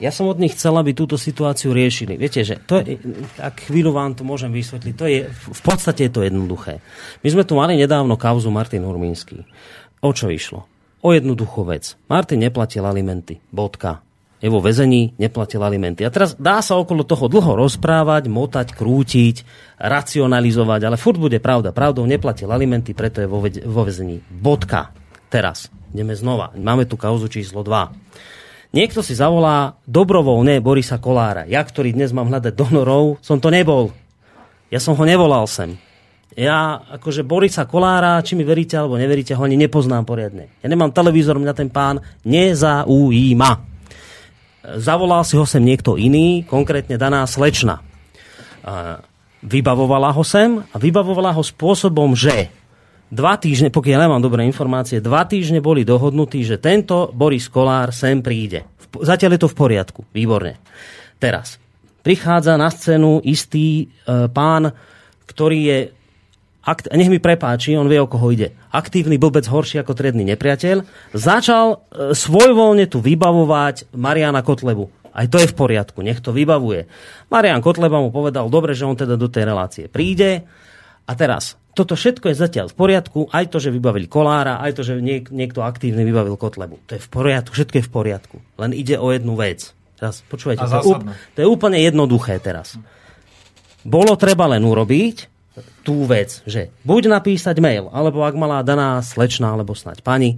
[0.03, 2.19] ja som od nich chcel, aby túto situáciu riešili.
[2.19, 2.99] Viete, že to je,
[3.39, 6.83] ak chvíľu vám to môžem vysvetliť, to je, v podstate je to jednoduché.
[7.23, 9.47] My sme tu mali nedávno kauzu Martin Hurmínsky.
[10.03, 10.67] O čo išlo?
[11.01, 11.97] o jednoduchú vec.
[12.07, 13.41] Martin neplatil alimenty.
[13.49, 14.05] Bodka.
[14.41, 16.01] Je vo väzení, neplatil alimenty.
[16.01, 19.45] A teraz dá sa okolo toho dlho rozprávať, motať, krútiť,
[19.77, 21.69] racionalizovať, ale furt bude pravda.
[21.69, 24.17] Pravdou neplatil alimenty, preto je vo, vo väzení.
[24.33, 24.89] Bodka.
[25.29, 25.69] Teraz.
[25.93, 26.55] Ideme znova.
[26.57, 27.93] Máme tu kauzu číslo 2.
[28.71, 31.43] Niekto si zavolá dobrovoľne Borisa Kolára.
[31.43, 33.91] Ja, ktorý dnes mám hľadať donorov, som to nebol.
[34.71, 35.75] Ja som ho nevolal sem
[36.35, 40.47] ja akože Borisa Kolára, či mi veríte alebo neveríte, ho ani nepoznám poriadne.
[40.63, 43.51] Ja nemám televízor, mňa ten pán nezaujíma.
[44.79, 47.83] Zavolal si ho sem niekto iný, konkrétne daná slečna.
[49.41, 52.47] Vybavovala ho sem a vybavovala ho spôsobom, že
[53.11, 58.23] dva týždne, pokiaľ nemám dobré informácie, dva týždne boli dohodnutí, že tento Boris Kolár sem
[58.23, 58.65] príde.
[58.91, 60.57] Zatiaľ je to v poriadku, výborne.
[61.19, 61.59] Teraz,
[62.01, 64.73] prichádza na scénu istý e, pán,
[65.27, 65.79] ktorý je
[66.65, 68.57] akt, nech mi prepáči, on vie, o koho ide.
[68.73, 70.83] Aktívny blbec horší ako tredný nepriateľ.
[71.13, 71.77] Začal e,
[72.17, 74.89] svojvoľne tu vybavovať Mariana Kotlebu.
[75.11, 76.87] Aj to je v poriadku, nech to vybavuje.
[77.27, 80.47] Marian Kotleba mu povedal, dobre, že on teda do tej relácie príde.
[81.03, 84.81] A teraz, toto všetko je zatiaľ v poriadku, aj to, že vybavili Kolára, aj to,
[84.83, 86.83] že niek- niekto aktívny vybavil Kotlebu.
[86.87, 88.37] To je v poriadku, všetko je v poriadku.
[88.59, 89.71] Len ide o jednu vec.
[89.95, 92.75] Teraz, počúvajte, to je, úp- to je úplne jednoduché teraz.
[93.81, 95.29] Bolo treba len urobiť
[95.81, 100.37] tú vec, že buď napísať mail, alebo ak mala daná slečna, alebo snať pani,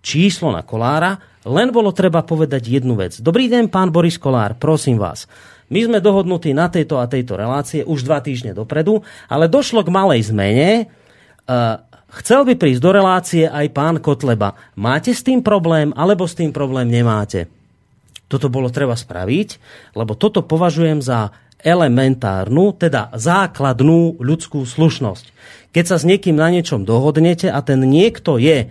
[0.00, 3.16] číslo na Kolára, len bolo treba povedať jednu vec.
[3.20, 5.24] Dobrý deň, pán Boris Kolár, prosím vás.
[5.70, 9.94] My sme dohodnutí na tejto a tejto relácie už dva týždne dopredu, ale došlo k
[9.94, 10.90] malej zmene.
[11.46, 11.78] Uh,
[12.20, 14.58] chcel by prísť do relácie aj pán Kotleba.
[14.74, 17.46] Máte s tým problém, alebo s tým problém nemáte?
[18.26, 19.48] Toto bolo treba spraviť,
[19.94, 21.30] lebo toto považujem za
[21.62, 25.26] elementárnu, teda základnú ľudskú slušnosť.
[25.70, 28.70] Keď sa s niekým na niečom dohodnete a ten niekto je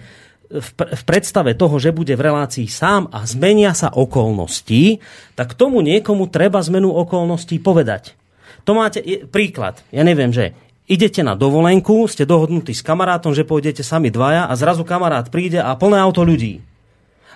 [0.50, 4.98] v predstave toho, že bude v relácii sám a zmenia sa okolnosti,
[5.38, 8.18] tak tomu niekomu treba zmenu okolností povedať.
[8.66, 9.82] To máte príklad.
[9.94, 10.58] Ja neviem, že
[10.90, 15.62] idete na dovolenku, ste dohodnutí s kamarátom, že pôjdete sami dvaja a zrazu kamarát príde
[15.62, 16.66] a plné auto ľudí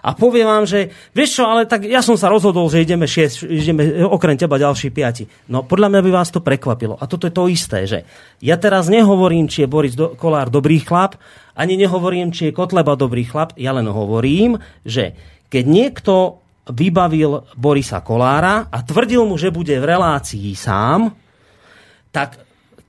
[0.04, 3.47] a povie vám, že vieš čo, ale tak ja som sa rozhodol, že ideme, šiest,
[3.47, 5.24] ideme okrem teba ďalší piati.
[5.47, 6.99] No podľa mňa by vás to prekvapilo.
[6.99, 8.04] A toto je to isté, že
[8.43, 11.16] ja teraz nehovorím, či je Boris do, Kolár dobrý chlap,
[11.56, 15.16] ani nehovorím, či je Kotleba dobrý chlap, ja len hovorím, že
[15.47, 21.16] keď niekto vybavil Borisa Kolára a tvrdil mu, že bude v relácii sám,
[22.12, 22.43] tak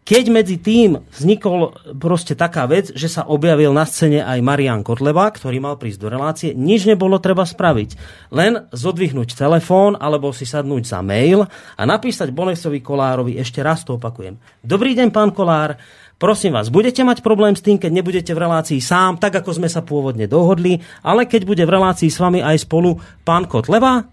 [0.04, 5.32] keď medzi tým vznikol proste taká vec, že sa objavil na scéne aj Marian Kotleba,
[5.32, 7.96] ktorý mal prísť do relácie, nič nebolo treba spraviť.
[8.28, 13.96] Len zodvihnúť telefón alebo si sadnúť za mail a napísať Bolesovi Kolárovi, ešte raz to
[13.96, 14.36] opakujem.
[14.60, 15.80] Dobrý deň, pán Kolár,
[16.20, 19.72] prosím vás, budete mať problém s tým, keď nebudete v relácii sám, tak ako sme
[19.72, 24.04] sa pôvodne dohodli, ale keď bude v relácii s vami aj spolu pán Kotleba,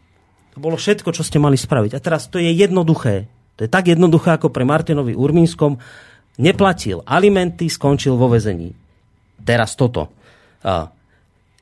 [0.55, 1.91] to bolo všetko, čo ste mali spraviť.
[1.95, 5.77] A teraz to je jednoduché to je tak jednoduché ako pre Martinovi Urmínskom.
[6.41, 8.73] Neplatil alimenty, skončil vo vezení.
[9.41, 10.09] Teraz toto.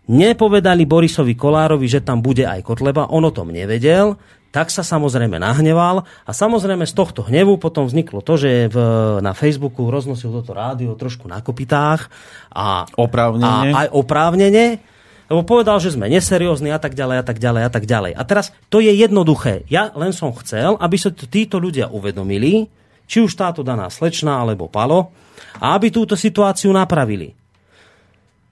[0.10, 4.18] Nepovedali Borisovi Kolárovi, že tam bude aj Kotleba, on o tom nevedel,
[4.50, 8.78] tak sa samozrejme nahneval a samozrejme z tohto hnevu potom vzniklo to, že v,
[9.22, 12.10] na Facebooku roznosil toto rádio trošku na kopitách
[12.50, 13.70] a, oprávnene.
[13.70, 14.82] a aj oprávnene
[15.30, 18.12] lebo povedal, že sme neseriózni a tak ďalej a tak ďalej a tak ďalej.
[18.18, 19.62] A teraz to je jednoduché.
[19.70, 22.66] Ja len som chcel, aby sa títo ľudia uvedomili,
[23.06, 25.14] či už táto daná slečna alebo palo,
[25.62, 27.38] a aby túto situáciu napravili.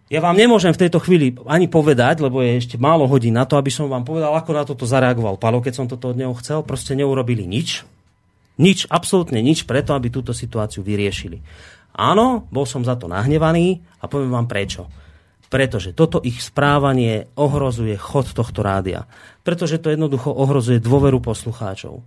[0.08, 3.60] Ja vám nemôžem v tejto chvíli ani povedať, lebo je ešte málo hodín na to,
[3.60, 6.64] aby som vám povedal, ako na toto zareagoval Palo, keď som toto od neho chcel.
[6.64, 7.84] Proste neurobili nič.
[8.56, 11.44] Nič, absolútne nič preto, aby túto situáciu vyriešili.
[11.92, 14.88] Áno, bol som za to nahnevaný a poviem vám prečo
[15.48, 19.08] pretože toto ich správanie ohrozuje chod tohto rádia.
[19.44, 22.04] Pretože to jednoducho ohrozuje dôveru poslucháčov.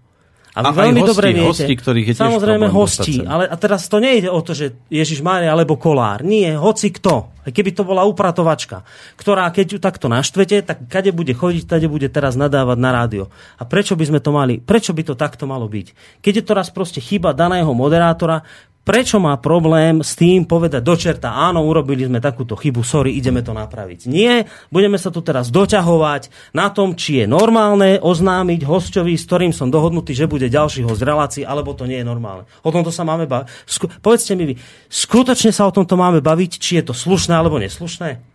[0.50, 4.02] A, a veľmi hosti, dobre viete, hosti, ktorých je samozrejme hostí, ale a teraz to
[4.02, 6.26] nejde o to, že Ježiš Mária alebo Kolár.
[6.26, 7.30] Nie, hoci kto.
[7.40, 8.82] Aj keby to bola upratovačka,
[9.14, 13.24] ktorá keď ju takto naštvete, tak kade bude chodiť, tade bude teraz nadávať na rádio.
[13.56, 16.18] A prečo by sme to mali, prečo by to takto malo byť?
[16.20, 18.42] Keď je to raz proste chyba daného moderátora,
[18.84, 23.44] prečo má problém s tým povedať do čerta, áno, urobili sme takúto chybu, sorry, ideme
[23.44, 24.08] to napraviť.
[24.08, 29.52] Nie, budeme sa tu teraz doťahovať na tom, či je normálne oznámiť hostovi, s ktorým
[29.52, 32.48] som dohodnutý, že bude ďalší host relácii, alebo to nie je normálne.
[32.64, 33.46] O tomto sa máme baviť.
[33.68, 34.54] Sku- povedzte mi vy,
[34.88, 38.29] skutočne sa o tomto máme baviť, či je to slušné alebo neslušné?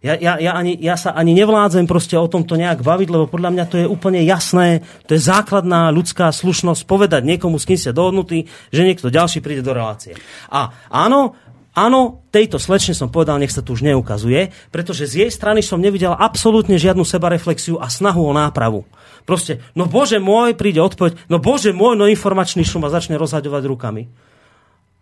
[0.00, 3.52] Ja, ja, ja, ani, ja sa ani nevládzem proste o tomto nejak baviť, lebo podľa
[3.52, 7.92] mňa to je úplne jasné, to je základná ľudská slušnosť povedať niekomu, s kým ste
[7.92, 10.16] dohodnutí, že niekto ďalší príde do relácie.
[10.48, 11.36] A áno,
[11.70, 15.78] Áno, tejto slečne som povedal, nech sa tu už neukazuje, pretože z jej strany som
[15.78, 18.90] nevidel absolútne žiadnu sebareflexiu a snahu o nápravu.
[19.22, 23.62] Proste, no bože môj, príde odpoveď, no bože môj, no informačný šum a začne rozhaďovať
[23.70, 24.10] rukami.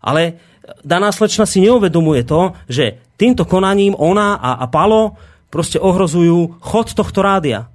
[0.05, 0.39] Ale
[0.85, 5.19] daná slečna si neuvedomuje to, že týmto konaním ona a, a Palo
[5.49, 7.67] proste ohrozujú chod tohto rádia.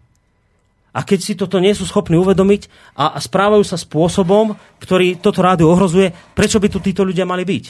[0.94, 5.42] A keď si toto nie sú schopní uvedomiť a, a správajú sa spôsobom, ktorý toto
[5.42, 7.66] rádio ohrozuje, prečo by tu títo ľudia mali byť?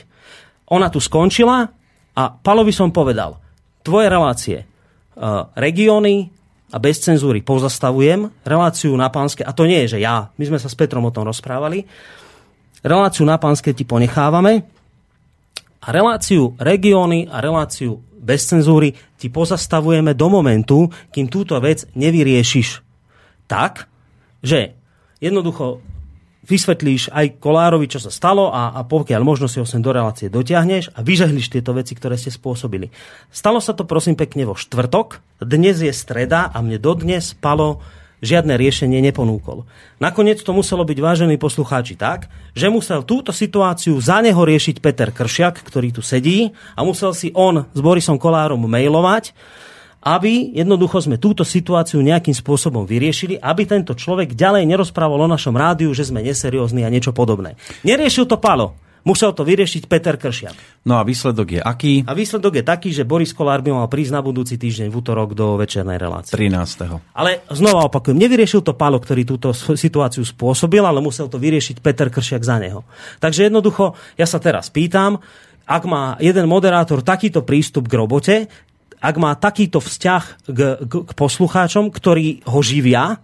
[0.75, 1.63] Ona tu skončila
[2.13, 3.39] a Palovi som povedal,
[3.79, 6.35] tvoje relácie, uh, regióny
[6.75, 10.59] a bez cenzúry pozastavujem, reláciu na pánske, a to nie je, že ja, my sme
[10.59, 11.87] sa s Petrom o tom rozprávali,
[12.83, 14.67] reláciu na pánske ti ponechávame,
[15.83, 22.79] A reláciu regióny a reláciu bez cenzúry ti pozastavujeme do momentu, kým túto vec nevyriešiš
[23.51, 23.91] tak,
[24.39, 24.79] že
[25.19, 25.83] jednoducho
[26.47, 30.31] vysvetlíš aj Kolárovi, čo sa stalo a, a pokiaľ možno si ho sem do relácie
[30.31, 32.87] dotiahneš a vyžehliš tieto veci, ktoré ste spôsobili.
[33.27, 37.83] Stalo sa to prosím pekne vo štvrtok, dnes je streda a mne dodnes spalo
[38.23, 39.67] žiadne riešenie neponúkol.
[39.99, 45.11] Nakoniec to muselo byť, vážení poslucháči, tak, že musel túto situáciu za neho riešiť Peter
[45.11, 49.35] Kršiak, ktorý tu sedí a musel si on s Borisom Kolárom mailovať,
[50.03, 55.55] aby jednoducho sme túto situáciu nejakým spôsobom vyriešili, aby tento človek ďalej nerozprával o našom
[55.55, 57.55] rádiu, že sme neseriózni a niečo podobné.
[57.87, 58.75] Neriešil to Palo.
[59.03, 60.87] Musel to vyriešiť Peter Kršiak.
[60.87, 62.07] No a výsledok je aký?
[62.07, 65.35] A výsledok je taký, že Boris Kolár by mal prísť na budúci týždeň v útorok
[65.35, 66.31] do večernej relácie.
[66.31, 67.11] 13.
[67.11, 72.07] Ale znova opakujem, nevyriešil to Palo, ktorý túto situáciu spôsobil, ale musel to vyriešiť Peter
[72.07, 72.87] Kršiak za neho.
[73.19, 75.19] Takže jednoducho, ja sa teraz pýtam,
[75.67, 78.35] ak má jeden moderátor takýto prístup k robote,
[79.03, 83.19] ak má takýto vzťah k, k, k poslucháčom, ktorí ho živia,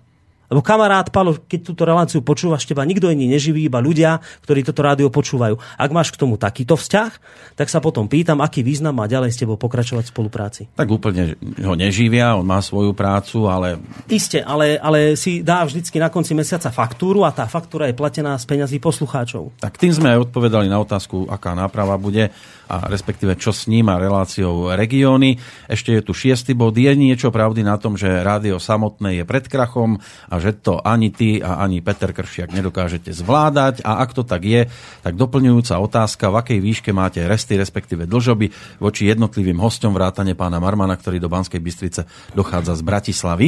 [0.50, 4.82] lebo kamarát Palo, keď túto reláciu počúvaš, teba nikto iný neživí, iba ľudia, ktorí toto
[4.82, 5.56] rádio počúvajú.
[5.78, 7.12] Ak máš k tomu takýto vzťah,
[7.54, 10.62] tak sa potom pýtam, aký význam má ďalej s tebou pokračovať v spolupráci.
[10.74, 13.78] Tak úplne ho neživia, on má svoju prácu, ale...
[14.10, 18.34] Isté, ale, ale si dá vždycky na konci mesiaca faktúru a tá faktúra je platená
[18.42, 19.62] z peňazí poslucháčov.
[19.62, 22.34] Tak tým sme aj odpovedali na otázku, aká náprava bude
[22.70, 25.42] a respektíve čo s ním a reláciou regióny.
[25.66, 26.78] Ešte je tu šiestý bod.
[26.78, 29.98] Je niečo pravdy na tom, že rádio samotné je pred krachom
[30.30, 34.48] a že to ani ty a ani Peter Kršiak nedokážete zvládať a ak to tak
[34.48, 34.66] je,
[35.06, 40.58] tak doplňujúca otázka, v akej výške máte resty, respektíve dlžoby voči jednotlivým hostom vrátane pána
[40.58, 43.48] Marmana, ktorý do Banskej Bystrice dochádza z Bratislavy.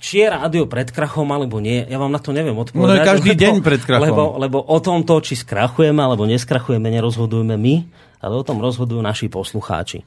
[0.00, 2.88] Či je rádio pred krachom alebo nie, ja vám na to neviem odpovedať.
[2.88, 4.04] No je každý lebo, deň pred krachom.
[4.06, 7.74] Lebo, lebo o tomto, či skrachujeme alebo neskrachujeme, nerozhodujeme my
[8.18, 10.02] ale o tom rozhodujú naši poslucháči.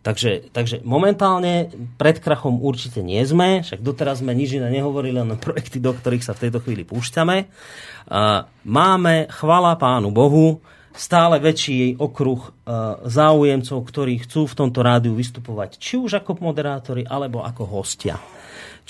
[0.00, 1.68] Takže, takže momentálne
[2.00, 6.24] pred krachom určite nie sme, však doteraz sme nič iné nehovorili, len projekty, do ktorých
[6.24, 7.44] sa v tejto chvíli púšťame.
[8.64, 10.64] Máme, chvala pánu Bohu,
[10.96, 12.48] stále väčší okruh
[13.04, 18.16] záujemcov, ktorí chcú v tomto rádiu vystupovať či už ako moderátori, alebo ako hostia.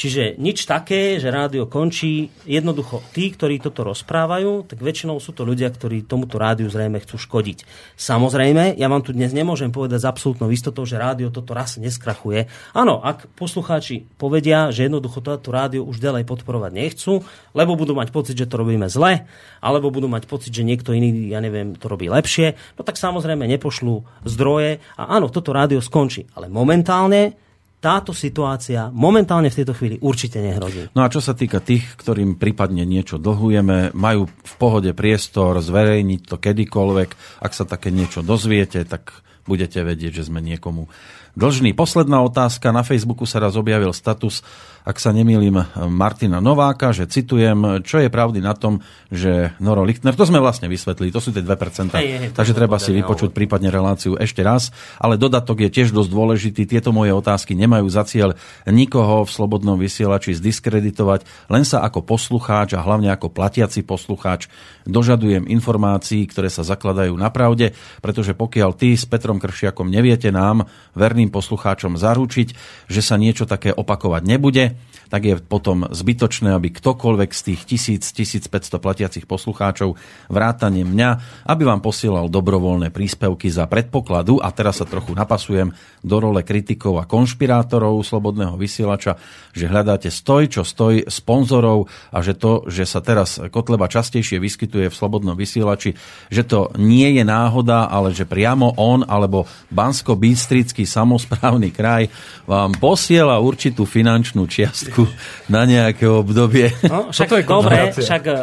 [0.01, 2.33] Čiže nič také, že rádio končí.
[2.49, 7.21] Jednoducho, tí, ktorí toto rozprávajú, tak väčšinou sú to ľudia, ktorí tomuto rádiu zrejme chcú
[7.21, 7.69] škodiť.
[8.01, 12.49] Samozrejme, ja vám tu dnes nemôžem povedať s absolútnou istotou, že rádio toto raz neskrachuje.
[12.73, 17.21] Áno, ak poslucháči povedia, že jednoducho toto rádio už ďalej podporovať nechcú,
[17.53, 19.29] lebo budú mať pocit, že to robíme zle,
[19.61, 23.45] alebo budú mať pocit, že niekto iný, ja neviem, to robí lepšie, no tak samozrejme
[23.45, 26.25] nepošlú zdroje a áno, toto rádio skončí.
[26.33, 27.50] Ale momentálne
[27.81, 30.93] táto situácia momentálne v tejto chvíli určite nehrozí.
[30.93, 36.21] No a čo sa týka tých, ktorým prípadne niečo dlhujeme, majú v pohode priestor zverejniť
[36.29, 37.41] to kedykoľvek.
[37.41, 40.93] Ak sa také niečo dozviete, tak budete vedieť, že sme niekomu
[41.35, 41.73] dlžný.
[41.73, 42.69] Posledná otázka.
[42.71, 44.45] Na Facebooku sa raz objavil status
[44.85, 45.61] ak sa nemýlim,
[45.93, 48.81] Martina Nováka, že citujem, čo je pravdy na tom,
[49.13, 52.81] že Noro Lichtner, to sme vlastne vysvetlili, to sú tie 2%, hej, hej, takže treba
[52.81, 57.53] si vypočuť prípadne reláciu ešte raz, ale dodatok je tiež dosť dôležitý, tieto moje otázky
[57.53, 63.29] nemajú za cieľ nikoho v slobodnom vysielači zdiskreditovať, len sa ako poslucháč a hlavne ako
[63.31, 64.49] platiaci poslucháč
[64.89, 70.67] dožadujem informácií, ktoré sa zakladajú na pravde, pretože pokiaľ ty s Petrom Kršiakom neviete nám,
[70.97, 72.49] verným poslucháčom, zaručiť,
[72.89, 74.80] že sa niečo také opakovať nebude,
[75.11, 77.61] tak je potom zbytočné, aby ktokoľvek z tých
[77.99, 79.99] 1000-1500 platiacich poslucháčov
[80.31, 81.11] vrátane mňa,
[81.51, 87.01] aby vám posielal dobrovoľné príspevky za predpokladu, a teraz sa trochu napasujem do role kritikov
[87.01, 89.21] a konšpirátorov Slobodného vysielača,
[89.53, 94.89] že hľadáte stoj, čo stoj sponzorov a že to, že sa teraz Kotleba častejšie vyskytuje
[94.89, 95.93] v Slobodnom vysielači,
[96.33, 102.09] že to nie je náhoda, ale že priamo on alebo Bansko-Bystrický samozprávny kraj
[102.49, 105.05] vám posiela určitú finančnú čiastku
[105.53, 106.73] na nejaké obdobie.
[106.89, 108.37] No, však to je dobre, však uh,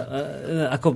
[0.74, 0.88] ako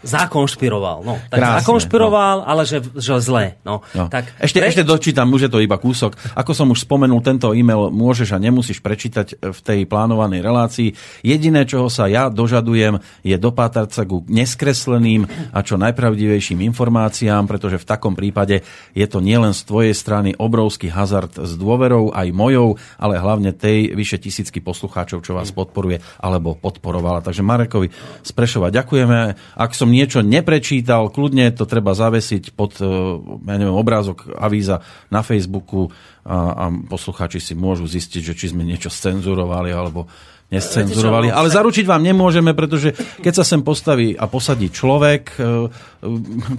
[0.00, 1.04] zakonšpiroval.
[1.04, 2.46] No, tak Krásne, zakonšpiroval, no.
[2.48, 3.60] ale že, že zle.
[3.62, 4.08] No, no.
[4.08, 4.68] Tak, ešte, pre...
[4.72, 6.16] ešte dočítam, už je to iba kúsok.
[6.34, 10.88] Ako som už spomenul, tento e-mail môžeš a nemusíš prečítať v tej plánovanej relácii.
[11.20, 17.76] Jediné, čoho sa ja dožadujem, je dopátať sa ku neskresleným a čo najpravdivejším informáciám, pretože
[17.76, 18.64] v takom prípade
[18.96, 23.92] je to nielen z tvojej strany obrovský hazard s dôverou, aj mojou, ale hlavne tej
[23.92, 27.20] vyše tisícky poslucháčov, čo vás podporuje alebo podporovala.
[27.20, 27.92] Takže Marekovi
[28.24, 29.18] z Prešova ďakujeme.
[29.60, 32.86] Ak som niečo neprečítal, kľudne to treba zavesiť pod eh,
[33.20, 35.90] ja neviem, obrázok avíza na Facebooku
[36.22, 40.06] a, a poslucháči si môžu zistiť, že či sme niečo scenzurovali alebo
[40.50, 41.30] nescenzurovali.
[41.30, 45.70] Ale zaručiť vám nemôžeme, pretože keď sa sem postaví a posadí človek, e,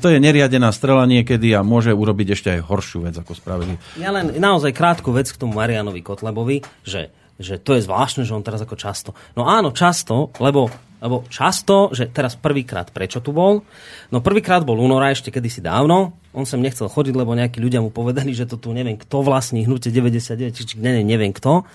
[0.01, 3.75] to je neriadená strela niekedy a môže urobiť ešte aj horšiu vec, ako spravili.
[3.99, 7.11] Ja len naozaj krátku vec k tomu Marianovi Kotlebovi, že
[7.41, 9.17] že to je zvláštne, že on teraz ako často.
[9.33, 10.69] No áno, často, lebo,
[11.01, 13.65] lebo často, že teraz prvýkrát prečo tu bol?
[14.13, 17.91] No prvýkrát bol Unora ešte kedysi dávno, on sem nechcel chodiť, lebo nejakí ľudia mu
[17.91, 21.67] povedali, že to tu neviem kto vlastní, hnutie 99, či, neviem, neviem kto.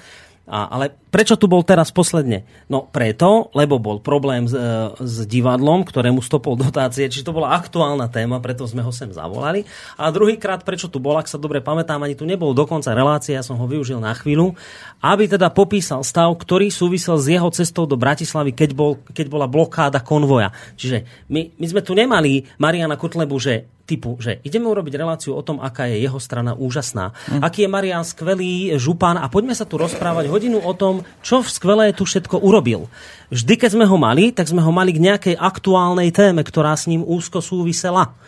[0.47, 2.47] A, ale prečo tu bol teraz posledne?
[2.70, 7.59] No preto, lebo bol problém s, e, s divadlom, ktorému stopol dotácie, či to bola
[7.59, 9.66] aktuálna téma, preto sme ho sem zavolali.
[9.99, 13.42] A druhýkrát, prečo tu bol, ak sa dobre pamätám, ani tu nebol dokonca relácie, ja
[13.42, 14.55] som ho využil na chvíľu,
[15.03, 19.51] aby teda popísal stav, ktorý súvisel s jeho cestou do Bratislavy, keď, bol, keď bola
[19.51, 20.55] blokáda konvoja.
[20.78, 25.47] Čiže my, my sme tu nemali Mariana Kutlebu, že typu, že ideme urobiť reláciu o
[25.47, 27.41] tom, aká je jeho strana úžasná, mm.
[27.41, 31.49] aký je Marian skvelý župan a poďme sa tu rozprávať hodinu o tom, čo v
[31.49, 32.91] skvelé tu všetko urobil.
[33.30, 36.91] Vždy, keď sme ho mali, tak sme ho mali k nejakej aktuálnej téme, ktorá s
[36.91, 38.18] ním úzko súvisela.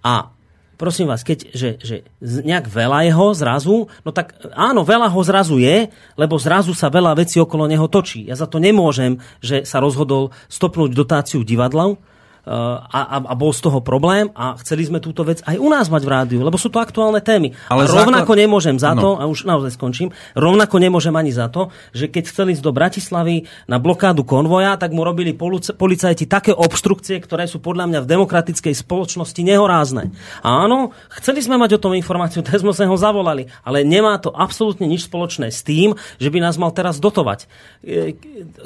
[0.00, 0.32] A
[0.80, 5.62] prosím vás, keď že, že nejak veľa jeho zrazu, no tak áno, veľa ho zrazu
[5.62, 5.86] je,
[6.18, 8.26] lebo zrazu sa veľa vecí okolo neho točí.
[8.26, 11.94] Ja za to nemôžem, že sa rozhodol stopnúť dotáciu divadla,
[12.42, 16.02] a, a bol z toho problém a chceli sme túto vec aj u nás mať
[16.02, 17.54] v rádiu, lebo sú to aktuálne témy.
[17.70, 18.42] Ale a rovnako základ...
[18.42, 19.20] nemôžem za to, no.
[19.22, 23.46] a už naozaj skončím, rovnako nemôžem ani za to, že keď chceli ísť do Bratislavy
[23.70, 28.74] na blokádu konvoja, tak mu robili policajti také obštrukcie, ktoré sú podľa mňa v demokratickej
[28.74, 30.10] spoločnosti nehorázne.
[30.42, 30.90] A áno,
[31.22, 34.90] chceli sme mať o tom informáciu, tak sme sa ho zavolali, ale nemá to absolútne
[34.90, 37.46] nič spoločné s tým, že by nás mal teraz dotovať.
[37.86, 38.18] E,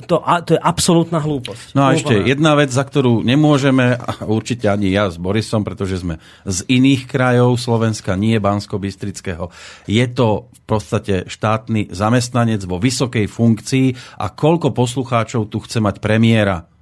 [0.08, 0.16] to,
[0.48, 1.76] to je absolútna hlúposť.
[1.76, 5.98] No a ešte jedna vec, za ktorú nemôže nemôžeme, určite ani ja s Borisom, pretože
[6.02, 9.50] sme z iných krajov Slovenska, nie Bansko-Bystrického.
[9.90, 13.86] Je to v podstate štátny zamestnanec vo vysokej funkcii
[14.22, 16.75] a koľko poslucháčov tu chce mať premiéra?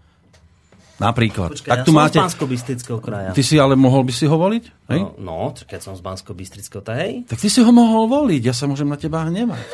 [0.95, 1.59] Napríklad.
[1.59, 2.18] Počkaj, tak ja tu som máte...
[2.22, 3.30] z kraja.
[3.34, 4.64] Ty si ale mohol by si ho voliť?
[4.84, 5.01] Hej?
[5.16, 7.12] No, no, keď som z bansko bystrického tak hej.
[7.24, 9.64] Tak ty si ho mohol voliť, ja sa môžem na teba hnevať.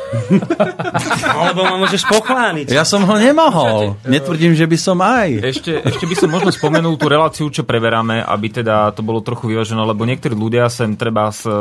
[1.42, 2.70] Alebo ma môžeš pochváliť.
[2.70, 3.98] Ja som ho nemohol.
[4.06, 5.42] Netvrdím, že by som aj.
[5.42, 9.50] Ešte, ešte by som možno spomenul tú reláciu, čo preberáme, aby teda to bolo trochu
[9.50, 11.58] vyvážené, lebo niektorí ľudia sem treba z e,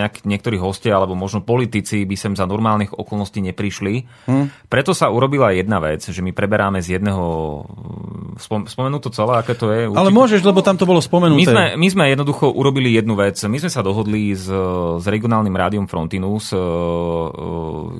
[0.00, 4.24] nejak, niektorí hostia, alebo možno politici by sem za normálnych okolností neprišli.
[4.24, 4.72] Hm?
[4.72, 7.22] Preto sa urobila jedna vec, že my preberáme z jedného
[8.40, 9.92] spom, spomenú to celé, aké to je?
[9.92, 10.00] Určite.
[10.00, 11.36] Ale môžeš, lebo tam to bolo spomenuté.
[11.36, 13.36] My sme, my sme jednoducho urobili jednu vec.
[13.44, 14.48] My sme sa dohodli s,
[14.96, 16.62] s regionálnym rádiom Frontinus, e, e,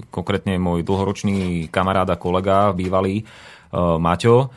[0.09, 3.25] konkrétne môj dlhoročný kamarát a kolega, bývalý e,
[3.77, 4.49] Maťo,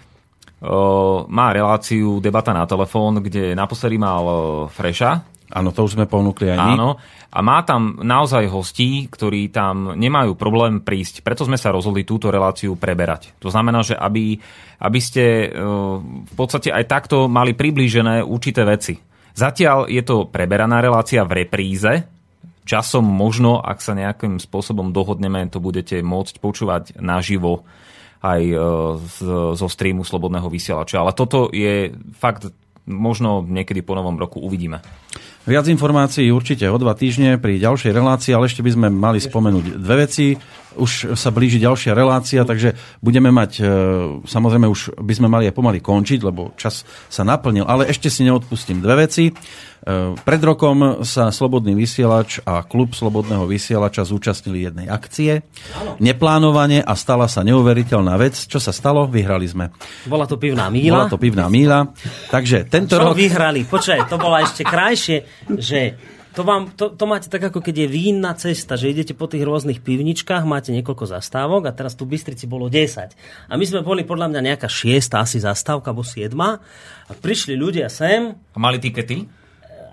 [1.27, 4.23] má reláciu Debata na telefón, kde naposledy mal
[4.71, 6.73] Freša, Áno, to už sme ponúkli aj my.
[6.73, 6.97] Áno,
[7.29, 11.21] a má tam naozaj hostí, ktorí tam nemajú problém prísť.
[11.21, 13.37] Preto sme sa rozhodli túto reláciu preberať.
[13.37, 14.41] To znamená, že aby,
[14.81, 15.47] aby ste e,
[16.25, 18.97] v podstate aj takto mali priblížené určité veci.
[19.33, 22.05] Zatiaľ je to preberaná relácia v repríze.
[22.65, 27.61] Časom možno, ak sa nejakým spôsobom dohodneme, to budete môcť počúvať naživo
[28.25, 28.57] aj e,
[29.53, 31.01] zo streamu Slobodného vysielača.
[31.01, 32.49] Ale toto je fakt
[32.87, 34.83] možno niekedy po novom roku uvidíme.
[35.43, 39.75] Viac informácií určite o dva týždne pri ďalšej relácii, ale ešte by sme mali spomenúť
[39.75, 40.39] dve veci.
[40.77, 43.63] Už sa blíži ďalšia relácia, takže budeme mať, e,
[44.25, 48.25] samozrejme už by sme mali aj pomaly končiť, lebo čas sa naplnil, ale ešte si
[48.25, 49.29] neodpustím dve veci.
[49.29, 49.33] E,
[50.15, 55.43] pred rokom sa Slobodný vysielač a klub Slobodného vysielača zúčastnili jednej akcie.
[55.99, 58.39] Neplánovane a stala sa neuveriteľná vec.
[58.47, 59.05] Čo sa stalo?
[59.11, 59.75] Vyhrali sme.
[60.07, 61.03] Bola to pivná míla.
[61.03, 61.91] Bola to pivná míla.
[62.31, 63.19] Takže tento Čo rok...
[63.19, 63.67] vyhrali?
[63.67, 65.17] Počkaj, to bola ešte krajšie,
[65.59, 65.99] že
[66.33, 69.45] to, vám, to, to máte tak, ako keď je vínna cesta, že idete po tých
[69.45, 73.13] rôznych pivničkách, máte niekoľko zastávok a teraz tu v Bystrici bolo 10.
[73.47, 76.57] A my sme boli podľa mňa nejaká šiesta asi zastávka, alebo siedma.
[77.07, 78.33] A prišli ľudia sem.
[78.33, 79.43] A mali tikety?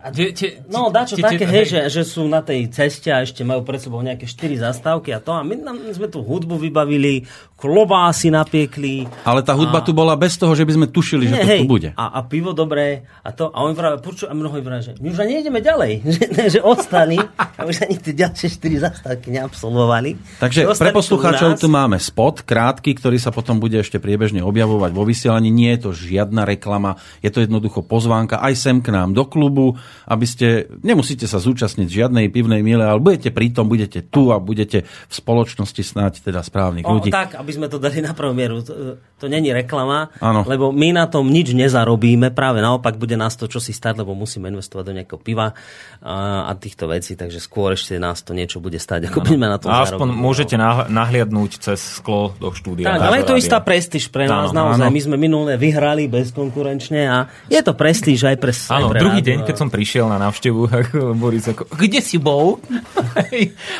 [0.00, 3.20] A tie, tie, no, dačo tie, také, hej, že, že sú na tej ceste a
[3.20, 5.36] ešte majú pred sebou nejaké 4 zastávky a to.
[5.36, 7.28] A my, my sme tu hudbu vybavili,
[7.60, 9.04] klobásy napiekli.
[9.28, 9.86] Ale tá hudba a...
[9.86, 11.90] tu bola bez toho, že by sme tušili, že Nie, to hej, tu bude.
[11.92, 13.52] A, a pivo dobré a to.
[13.52, 15.92] A oni práve, poču, a mnohí práve, že my už ani nejdeme ďalej.
[16.16, 16.24] že,
[16.56, 20.40] že ostali a už ani tie ďalšie 4 zastávky neabsolvovali.
[20.40, 25.04] Takže pre poslucháčov tu máme spot, krátky, ktorý sa potom bude ešte priebežne objavovať vo
[25.04, 25.52] vysielaní.
[25.52, 29.76] Nie je to žiadna reklama, je to jednoducho pozvánka aj sem k nám do klubu
[30.10, 34.82] aby ste, nemusíte sa zúčastniť žiadnej pivnej miele, ale budete pritom, budete tu a budete
[34.86, 37.10] v spoločnosti snáď teda správnych o, ľudí.
[37.14, 38.62] Tak, aby aby sme to dali na prvú mieru.
[38.62, 38.72] To,
[39.16, 40.46] to není reklama, Áno.
[40.46, 44.46] lebo my na tom nič nezarobíme, práve naopak bude nás to čosi stať, lebo musíme
[44.48, 45.50] investovať do nejakého piva
[45.98, 49.58] a, a týchto vecí, takže skôr ešte nás to niečo bude stať, ako budeme na
[49.58, 50.22] tom A aspoň zarobiť.
[50.22, 52.86] môžete nah- nahliadnúť cez sklo do štúdia.
[52.86, 53.42] Tak, ale je to rádia.
[53.42, 54.78] istá prestíž pre nás, Áno, naozaj.
[54.80, 54.94] áno.
[54.94, 59.28] My sme minulé vyhrali bezkonkurenčne a je to prestíž aj pre, Áno, pre druhý rádio.
[59.28, 60.60] deň, keď som prišiel na návštevu,
[61.18, 62.62] Boris ako, kde si bol?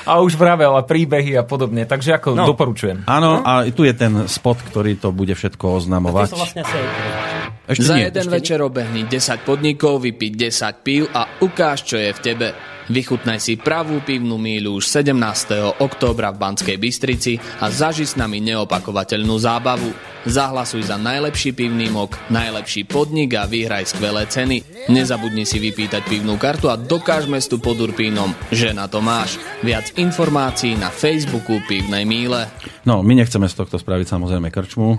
[0.04, 2.46] a už vravel a príbehy a podobne, takže ako No.
[2.46, 3.04] doporučujem.
[3.04, 6.26] Áno, a tu je ten spot, ktorý to bude všetko To oznamovať.
[6.26, 8.10] sa vlastne asi aj- Ešte Za nie.
[8.10, 12.48] jeden večer obehni 10 podnikov, vypiť 10 pív a ukáž, čo je v tebe.
[12.90, 15.78] Vychutnaj si pravú pivnú míľu už 17.
[15.78, 19.94] októbra v Banskej Bystrici a zaži s nami neopakovateľnú zábavu.
[20.26, 24.90] Zahlasuj za najlepší pivný mok, najlepší podnik a vyhraj skvelé ceny.
[24.90, 29.38] Nezabudni si vypýtať pivnú kartu a dokáž mestu pod Urpínom, že na to máš.
[29.62, 32.50] Viac informácií na Facebooku Pivnej míle.
[32.82, 34.98] No, my nechceme z tohto spraviť samozrejme krčmu,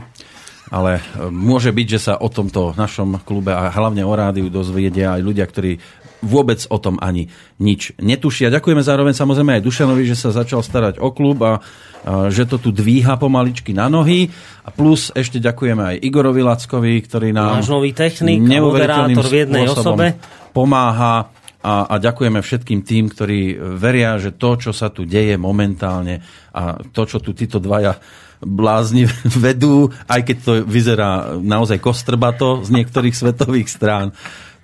[0.71, 5.19] ale e, môže byť, že sa o tomto našom klube a hlavne o rádiu dozvedia
[5.19, 5.77] aj ľudia, ktorí
[6.21, 7.27] vôbec o tom ani
[7.59, 8.53] nič netušia.
[8.53, 12.61] Ďakujeme zároveň samozrejme aj Dušanovi, že sa začal starať o klub a, a že to
[12.61, 14.29] tu dvíha pomaličky na nohy.
[14.61, 19.65] A plus ešte ďakujeme aj Igorovi Lackovi, ktorý nám Náš nový technik moderátor v jednej
[19.65, 20.13] osobe.
[20.53, 26.21] pomáha a, a ďakujeme všetkým tým, ktorí veria, že to, čo sa tu deje momentálne
[26.53, 27.97] a to, čo tu títo dvaja
[28.41, 29.05] blázni
[29.45, 34.11] vedú, aj keď to vyzerá naozaj kostrbato z niektorých svetových strán,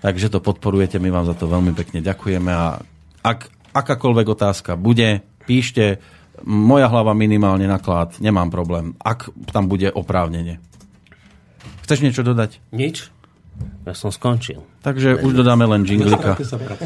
[0.02, 2.82] takže to podporujete, my vám za to veľmi pekne ďakujeme a
[3.22, 3.40] ak
[3.74, 6.02] akákoľvek otázka bude, píšte,
[6.46, 10.62] moja hlava minimálne naklad, nemám problém, ak tam bude oprávnenie.
[11.88, 12.60] Chceš niečo dodať?
[12.76, 13.10] Nič?
[13.88, 14.62] Ja som skončil.
[14.88, 16.40] Takže už dodáme len jinglika.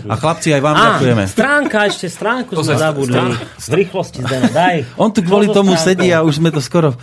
[0.10, 1.24] A chlapci, aj vám ďakujeme.
[1.30, 3.14] stránka, ešte stránku sme sa- zabudli.
[3.62, 4.98] V rýchlosti, Zdeno, daj.
[4.98, 5.86] On tu kvôli tomu stránkou?
[6.02, 6.98] sedí a už sme to skoro...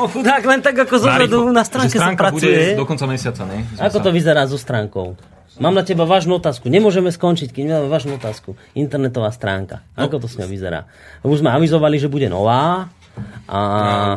[0.00, 2.72] O chudák, len tak ako zozadu na stránke sa pracuje.
[2.72, 3.68] do konca mesiaca, ne?
[3.76, 5.12] Sme Ako to vyzerá so stránkou?
[5.60, 6.72] Mám na teba vážnu otázku.
[6.72, 8.56] Nemôžeme skončiť, keď nemáme vážnu otázku.
[8.72, 9.84] Internetová stránka.
[9.92, 10.88] Ako to s ňou vyzerá?
[11.20, 12.88] Už sme avizovali, že bude nová.
[13.44, 13.58] A...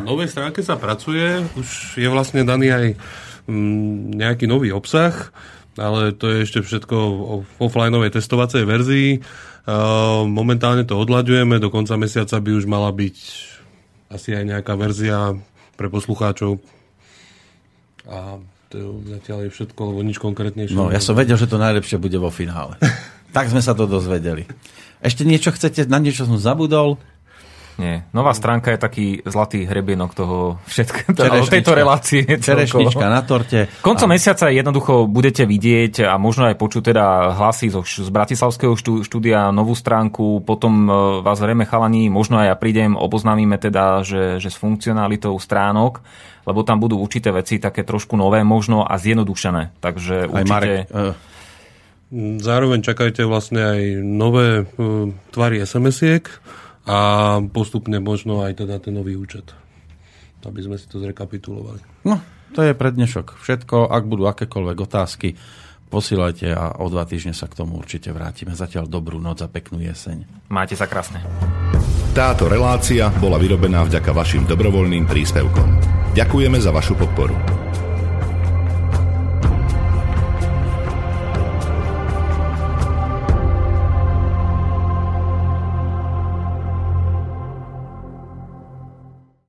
[0.00, 2.86] novej stránke sa pracuje, už je vlastne daný aj
[3.44, 5.12] mm, nejaký nový obsah,
[5.78, 6.96] ale to je ešte všetko
[7.42, 9.08] v offlineovej testovacej verzii.
[9.64, 13.16] Uh, momentálne to odlaďujeme, do konca mesiaca by už mala byť
[14.12, 15.34] asi aj nejaká verzia
[15.74, 16.60] pre poslucháčov.
[18.06, 20.76] A to zatiaľ je všetko, lebo nič konkrétnejšie.
[20.76, 22.78] No, ja som vedel, že to najlepšie bude vo finále.
[23.36, 24.46] tak sme sa to dozvedeli.
[25.04, 26.96] Ešte niečo chcete, na niečo som zabudol?
[27.74, 28.06] Nie.
[28.14, 31.54] Nová stránka je taký zlatý hrebienok toho všetko, Čerešnička.
[31.58, 32.22] tejto relácie.
[32.22, 33.66] Čerešnička na torte.
[33.82, 38.78] Koncom A- mesiaca jednoducho budete vidieť a možno aj počuť teda hlasy zo, z Bratislavského
[38.78, 40.90] štú, štúdia, novú stránku, potom e,
[41.26, 45.98] vás zrejme chalani, možno aj ja prídem, oboznámime teda, že, že s funkcionalitou stránok,
[46.46, 49.82] lebo tam budú určité veci také trošku nové možno a zjednodušené.
[49.82, 50.50] Takže Aj určite...
[50.50, 51.32] Marek, eh,
[52.14, 56.30] Zároveň čakajte vlastne aj nové uh, tvary SMS-iek
[56.84, 56.96] a
[57.48, 59.56] postupne možno aj teda ten nový účet.
[60.44, 61.80] Aby sme si to zrekapitulovali.
[62.04, 62.20] no,
[62.52, 63.88] to je pre dnešok všetko.
[63.88, 65.40] Ak budú akékoľvek otázky,
[65.88, 68.52] posílajte a o dva týždne sa k tomu určite vrátime.
[68.52, 70.28] Zatiaľ dobrú noc a peknú jeseň.
[70.52, 71.24] Máte sa krásne.
[72.12, 75.68] Táto relácia bola vyrobená vďaka vašim dobrovoľným príspevkom.
[76.14, 77.34] Ďakujeme za vašu podporu.